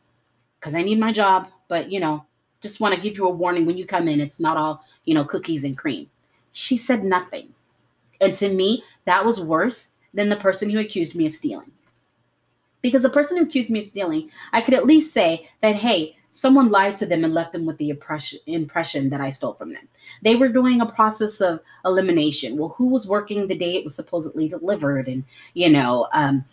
because 0.58 0.74
I 0.74 0.82
need 0.82 0.98
my 0.98 1.12
job. 1.12 1.48
But, 1.68 1.90
you 1.90 1.98
know, 2.00 2.24
just 2.60 2.80
want 2.80 2.94
to 2.94 3.00
give 3.00 3.16
you 3.16 3.26
a 3.26 3.30
warning 3.30 3.66
when 3.66 3.76
you 3.76 3.86
come 3.86 4.08
in. 4.08 4.20
It's 4.20 4.40
not 4.40 4.56
all, 4.56 4.84
you 5.04 5.14
know, 5.14 5.24
cookies 5.24 5.64
and 5.64 5.76
cream. 5.76 6.08
She 6.52 6.76
said 6.76 7.04
nothing. 7.04 7.52
And 8.20 8.34
to 8.36 8.48
me, 8.48 8.84
that 9.06 9.26
was 9.26 9.40
worse 9.40 9.90
than 10.14 10.28
the 10.28 10.36
person 10.36 10.70
who 10.70 10.78
accused 10.78 11.16
me 11.16 11.26
of 11.26 11.34
stealing. 11.34 11.72
Because 12.80 13.02
the 13.02 13.10
person 13.10 13.36
who 13.36 13.44
accused 13.44 13.70
me 13.70 13.80
of 13.80 13.88
stealing, 13.88 14.30
I 14.52 14.60
could 14.60 14.74
at 14.74 14.86
least 14.86 15.12
say 15.12 15.50
that, 15.62 15.74
hey, 15.74 16.16
someone 16.34 16.68
lied 16.68 16.96
to 16.96 17.06
them 17.06 17.22
and 17.22 17.32
left 17.32 17.52
them 17.52 17.64
with 17.64 17.78
the 17.78 17.90
impression 17.90 19.08
that 19.08 19.20
I 19.20 19.30
stole 19.30 19.54
from 19.54 19.72
them. 19.72 19.88
They 20.22 20.34
were 20.34 20.48
doing 20.48 20.80
a 20.80 20.86
process 20.86 21.40
of 21.40 21.60
elimination. 21.84 22.56
Well, 22.56 22.70
who 22.70 22.88
was 22.88 23.06
working 23.06 23.46
the 23.46 23.56
day 23.56 23.76
it 23.76 23.84
was 23.84 23.94
supposedly 23.94 24.48
delivered? 24.48 25.06
And, 25.06 25.22
you 25.54 25.70
know, 25.70 26.08
um, 26.12 26.44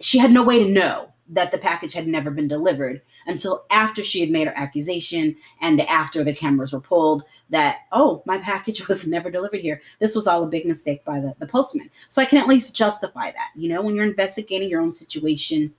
she 0.00 0.18
had 0.18 0.32
no 0.32 0.42
way 0.42 0.62
to 0.62 0.68
know 0.68 1.08
that 1.30 1.50
the 1.50 1.56
package 1.56 1.94
had 1.94 2.06
never 2.06 2.30
been 2.30 2.46
delivered 2.46 3.00
until 3.26 3.64
after 3.70 4.04
she 4.04 4.20
had 4.20 4.28
made 4.28 4.48
her 4.48 4.56
accusation 4.56 5.34
and 5.62 5.80
after 5.80 6.22
the 6.22 6.34
cameras 6.34 6.74
were 6.74 6.80
pulled 6.80 7.24
that 7.50 7.78
oh 7.90 8.22
my 8.26 8.38
package 8.38 8.86
was 8.88 9.08
never 9.08 9.28
delivered 9.28 9.60
here 9.60 9.80
this 9.98 10.14
was 10.14 10.28
all 10.28 10.44
a 10.44 10.48
big 10.48 10.66
mistake 10.66 11.04
by 11.04 11.18
the, 11.18 11.34
the 11.40 11.46
postman 11.46 11.90
so 12.08 12.22
i 12.22 12.24
can 12.24 12.38
at 12.38 12.46
least 12.46 12.76
justify 12.76 13.32
that 13.32 13.48
you 13.56 13.68
know 13.68 13.82
when 13.82 13.96
you're 13.96 14.04
investigating 14.04 14.70
your 14.70 14.80
own 14.80 14.92
situation 14.92 15.74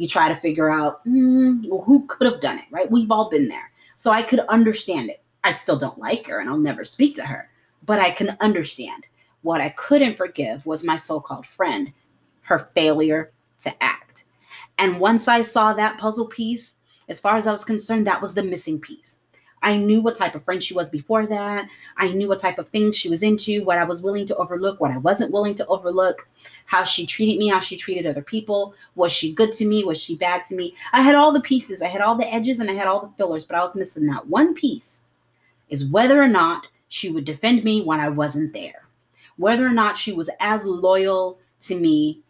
you 0.00 0.08
try 0.08 0.28
to 0.28 0.36
figure 0.36 0.70
out 0.70 1.04
mm, 1.06 1.68
well, 1.68 1.82
who 1.82 2.06
could 2.06 2.26
have 2.30 2.40
done 2.40 2.58
it 2.58 2.64
right? 2.70 2.90
We've 2.90 3.10
all 3.10 3.28
been 3.28 3.48
there. 3.48 3.70
So 3.96 4.10
i 4.10 4.22
could 4.22 4.40
understand 4.48 5.10
it. 5.10 5.22
I 5.44 5.52
still 5.52 5.78
don't 5.78 5.98
like 5.98 6.26
her 6.26 6.40
and 6.40 6.48
i'll 6.48 6.58
never 6.58 6.84
speak 6.84 7.14
to 7.16 7.26
her 7.26 7.48
but 7.84 7.98
i 7.98 8.10
can 8.12 8.36
understand. 8.40 9.04
What 9.42 9.60
i 9.60 9.70
couldn't 9.70 10.16
forgive 10.16 10.64
was 10.64 10.84
my 10.84 10.96
so-called 10.96 11.46
friend 11.46 11.92
her 12.42 12.70
failure 12.74 13.32
to 13.60 13.82
act. 13.82 14.24
And 14.76 14.98
once 14.98 15.28
I 15.28 15.42
saw 15.42 15.72
that 15.74 15.98
puzzle 15.98 16.26
piece, 16.26 16.76
as 17.08 17.20
far 17.20 17.36
as 17.36 17.46
I 17.46 17.52
was 17.52 17.64
concerned, 17.64 18.06
that 18.06 18.20
was 18.20 18.34
the 18.34 18.42
missing 18.42 18.80
piece. 18.80 19.19
I 19.62 19.76
knew 19.76 20.00
what 20.00 20.16
type 20.16 20.34
of 20.34 20.44
friend 20.44 20.62
she 20.62 20.74
was 20.74 20.88
before 20.88 21.26
that. 21.26 21.68
I 21.96 22.08
knew 22.12 22.28
what 22.28 22.38
type 22.38 22.58
of 22.58 22.68
things 22.68 22.96
she 22.96 23.10
was 23.10 23.22
into, 23.22 23.62
what 23.64 23.78
I 23.78 23.84
was 23.84 24.02
willing 24.02 24.26
to 24.26 24.36
overlook, 24.36 24.80
what 24.80 24.90
I 24.90 24.96
wasn't 24.98 25.32
willing 25.32 25.54
to 25.56 25.66
overlook, 25.66 26.28
how 26.64 26.84
she 26.84 27.04
treated 27.06 27.38
me, 27.38 27.48
how 27.48 27.60
she 27.60 27.76
treated 27.76 28.06
other 28.06 28.22
people. 28.22 28.74
Was 28.94 29.12
she 29.12 29.32
good 29.32 29.52
to 29.54 29.66
me? 29.66 29.84
Was 29.84 30.02
she 30.02 30.16
bad 30.16 30.44
to 30.46 30.56
me? 30.56 30.74
I 30.92 31.02
had 31.02 31.14
all 31.14 31.32
the 31.32 31.40
pieces, 31.40 31.82
I 31.82 31.88
had 31.88 32.00
all 32.00 32.16
the 32.16 32.32
edges, 32.32 32.60
and 32.60 32.70
I 32.70 32.74
had 32.74 32.86
all 32.86 33.00
the 33.00 33.12
fillers, 33.18 33.46
but 33.46 33.56
I 33.56 33.60
was 33.60 33.76
missing 33.76 34.06
that 34.06 34.28
one 34.28 34.54
piece 34.54 35.04
is 35.68 35.90
whether 35.90 36.20
or 36.22 36.28
not 36.28 36.66
she 36.88 37.10
would 37.10 37.24
defend 37.24 37.62
me 37.62 37.82
when 37.82 38.00
I 38.00 38.08
wasn't 38.08 38.52
there, 38.52 38.86
whether 39.36 39.66
or 39.66 39.70
not 39.70 39.98
she 39.98 40.12
was 40.12 40.30
as 40.40 40.64
loyal 40.64 41.38
to 41.60 41.78
me 41.78 42.22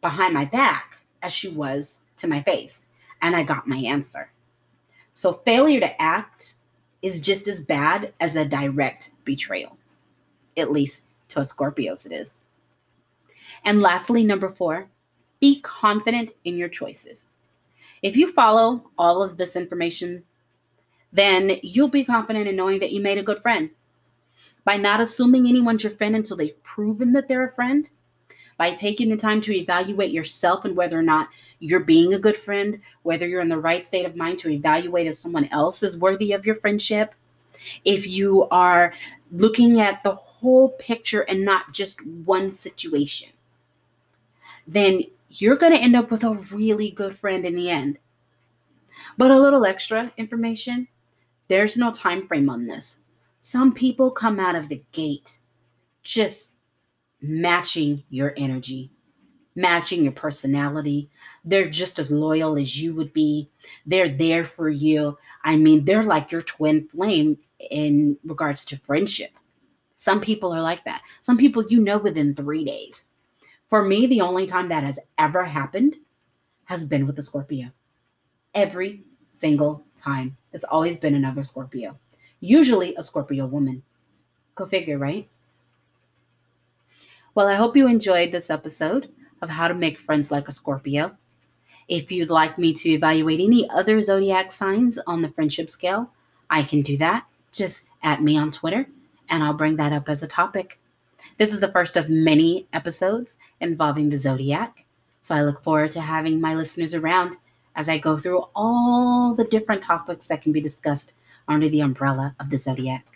behind 0.00 0.34
my 0.34 0.44
back 0.44 0.98
as 1.22 1.32
she 1.32 1.48
was 1.48 2.00
to 2.18 2.26
my 2.26 2.42
face. 2.42 2.82
And 3.22 3.34
I 3.34 3.42
got 3.42 3.66
my 3.66 3.78
answer. 3.78 4.30
So 5.18 5.32
failure 5.32 5.80
to 5.80 6.00
act 6.00 6.54
is 7.02 7.20
just 7.20 7.48
as 7.48 7.60
bad 7.60 8.12
as 8.20 8.36
a 8.36 8.44
direct 8.44 9.10
betrayal, 9.24 9.76
at 10.56 10.70
least 10.70 11.02
to 11.30 11.40
a 11.40 11.42
Scorpios 11.42 12.06
it 12.06 12.12
is. 12.12 12.44
And 13.64 13.80
lastly, 13.80 14.22
number 14.22 14.48
four, 14.48 14.90
be 15.40 15.60
confident 15.60 16.34
in 16.44 16.56
your 16.56 16.68
choices. 16.68 17.30
If 18.00 18.16
you 18.16 18.30
follow 18.30 18.92
all 18.96 19.20
of 19.20 19.38
this 19.38 19.56
information, 19.56 20.22
then 21.12 21.58
you'll 21.64 21.88
be 21.88 22.04
confident 22.04 22.46
in 22.46 22.54
knowing 22.54 22.78
that 22.78 22.92
you 22.92 23.02
made 23.02 23.18
a 23.18 23.24
good 23.24 23.42
friend. 23.42 23.70
By 24.64 24.76
not 24.76 25.00
assuming 25.00 25.48
anyone's 25.48 25.82
your 25.82 25.94
friend 25.94 26.14
until 26.14 26.36
they've 26.36 26.62
proven 26.62 27.10
that 27.14 27.26
they're 27.26 27.48
a 27.48 27.52
friend, 27.56 27.90
by 28.58 28.72
taking 28.72 29.08
the 29.08 29.16
time 29.16 29.40
to 29.40 29.56
evaluate 29.56 30.12
yourself 30.12 30.66
and 30.66 30.76
whether 30.76 30.98
or 30.98 31.02
not 31.02 31.28
you're 31.60 31.80
being 31.80 32.12
a 32.12 32.18
good 32.18 32.36
friend, 32.36 32.80
whether 33.02 33.26
you're 33.26 33.40
in 33.40 33.48
the 33.48 33.56
right 33.56 33.86
state 33.86 34.04
of 34.04 34.16
mind 34.16 34.38
to 34.40 34.50
evaluate 34.50 35.06
if 35.06 35.14
someone 35.14 35.48
else 35.50 35.82
is 35.82 35.98
worthy 35.98 36.32
of 36.32 36.44
your 36.44 36.56
friendship, 36.56 37.14
if 37.84 38.06
you 38.06 38.46
are 38.50 38.92
looking 39.32 39.80
at 39.80 40.02
the 40.02 40.14
whole 40.14 40.70
picture 40.72 41.22
and 41.22 41.44
not 41.44 41.72
just 41.72 42.06
one 42.06 42.52
situation, 42.52 43.30
then 44.66 45.02
you're 45.30 45.56
going 45.56 45.72
to 45.72 45.78
end 45.78 45.96
up 45.96 46.10
with 46.10 46.22
a 46.22 46.34
really 46.52 46.90
good 46.90 47.16
friend 47.16 47.46
in 47.46 47.54
the 47.54 47.70
end. 47.70 47.98
But 49.16 49.30
a 49.30 49.38
little 49.38 49.64
extra 49.64 50.12
information 50.18 50.88
there's 51.48 51.78
no 51.78 51.90
time 51.90 52.26
frame 52.26 52.50
on 52.50 52.66
this. 52.66 53.00
Some 53.40 53.72
people 53.72 54.10
come 54.10 54.38
out 54.38 54.54
of 54.54 54.68
the 54.68 54.82
gate 54.92 55.38
just 56.02 56.56
matching 57.20 58.04
your 58.10 58.34
energy, 58.36 58.90
matching 59.54 60.02
your 60.02 60.12
personality. 60.12 61.10
They're 61.44 61.68
just 61.68 61.98
as 61.98 62.10
loyal 62.10 62.56
as 62.58 62.80
you 62.80 62.94
would 62.94 63.12
be. 63.12 63.50
They're 63.86 64.08
there 64.08 64.44
for 64.44 64.68
you. 64.68 65.18
I 65.44 65.56
mean, 65.56 65.84
they're 65.84 66.04
like 66.04 66.30
your 66.32 66.42
twin 66.42 66.88
flame 66.88 67.38
in 67.70 68.18
regards 68.24 68.64
to 68.66 68.76
friendship. 68.76 69.30
Some 69.96 70.20
people 70.20 70.52
are 70.52 70.62
like 70.62 70.84
that. 70.84 71.02
Some 71.20 71.36
people 71.36 71.64
you 71.68 71.80
know 71.80 71.98
within 71.98 72.34
three 72.34 72.64
days. 72.64 73.06
For 73.68 73.82
me, 73.82 74.06
the 74.06 74.20
only 74.20 74.46
time 74.46 74.68
that 74.68 74.84
has 74.84 74.98
ever 75.18 75.44
happened 75.44 75.96
has 76.64 76.86
been 76.86 77.06
with 77.06 77.18
a 77.18 77.22
Scorpio. 77.22 77.70
Every 78.54 79.02
single 79.38 79.84
time. 79.96 80.36
It's 80.52 80.64
always 80.64 80.98
been 80.98 81.14
another 81.14 81.44
Scorpio, 81.44 81.98
usually 82.40 82.94
a 82.96 83.02
Scorpio 83.02 83.46
woman. 83.46 83.82
Go 84.54 84.66
figure, 84.66 84.98
right? 84.98 85.28
Well, 87.38 87.46
I 87.46 87.54
hope 87.54 87.76
you 87.76 87.86
enjoyed 87.86 88.32
this 88.32 88.50
episode 88.50 89.10
of 89.40 89.50
How 89.50 89.68
to 89.68 89.74
Make 89.74 90.00
Friends 90.00 90.32
Like 90.32 90.48
a 90.48 90.52
Scorpio. 90.52 91.16
If 91.86 92.10
you'd 92.10 92.30
like 92.30 92.58
me 92.58 92.72
to 92.72 92.90
evaluate 92.90 93.38
any 93.38 93.70
other 93.70 94.02
zodiac 94.02 94.50
signs 94.50 94.98
on 95.06 95.22
the 95.22 95.28
friendship 95.28 95.70
scale, 95.70 96.10
I 96.50 96.64
can 96.64 96.80
do 96.80 96.96
that. 96.96 97.26
Just 97.52 97.86
at 98.02 98.24
me 98.24 98.36
on 98.36 98.50
Twitter, 98.50 98.88
and 99.30 99.44
I'll 99.44 99.54
bring 99.54 99.76
that 99.76 99.92
up 99.92 100.08
as 100.08 100.20
a 100.20 100.26
topic. 100.26 100.80
This 101.36 101.52
is 101.52 101.60
the 101.60 101.70
first 101.70 101.96
of 101.96 102.10
many 102.10 102.66
episodes 102.72 103.38
involving 103.60 104.10
the 104.10 104.18
zodiac, 104.18 104.84
so 105.20 105.36
I 105.36 105.42
look 105.42 105.62
forward 105.62 105.92
to 105.92 106.00
having 106.00 106.40
my 106.40 106.56
listeners 106.56 106.92
around 106.92 107.36
as 107.76 107.88
I 107.88 107.98
go 107.98 108.18
through 108.18 108.46
all 108.56 109.36
the 109.36 109.44
different 109.44 109.84
topics 109.84 110.26
that 110.26 110.42
can 110.42 110.50
be 110.50 110.60
discussed 110.60 111.12
under 111.46 111.68
the 111.68 111.82
umbrella 111.82 112.34
of 112.40 112.50
the 112.50 112.58
zodiac. 112.58 113.06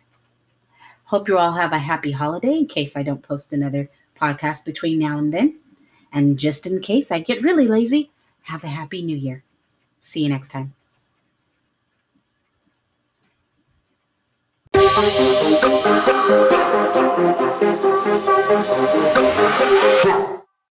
Hope 1.06 1.26
you 1.26 1.38
all 1.38 1.54
have 1.54 1.72
a 1.72 1.80
happy 1.80 2.12
holiday 2.12 2.52
in 2.56 2.68
case 2.68 2.96
I 2.96 3.02
don't 3.02 3.20
post 3.20 3.52
another 3.52 3.90
podcast 4.20 4.64
between 4.64 4.98
now 4.98 5.18
and 5.18 5.32
then. 5.32 5.58
And 6.12 6.38
just 6.38 6.66
in 6.66 6.80
case 6.80 7.10
I 7.10 7.20
get 7.20 7.42
really 7.42 7.66
lazy, 7.66 8.10
have 8.42 8.64
a 8.64 8.68
happy 8.68 9.02
new 9.02 9.16
year. 9.16 9.42
See 9.98 10.22
you 10.22 10.28
next 10.28 10.50
time. 10.50 10.74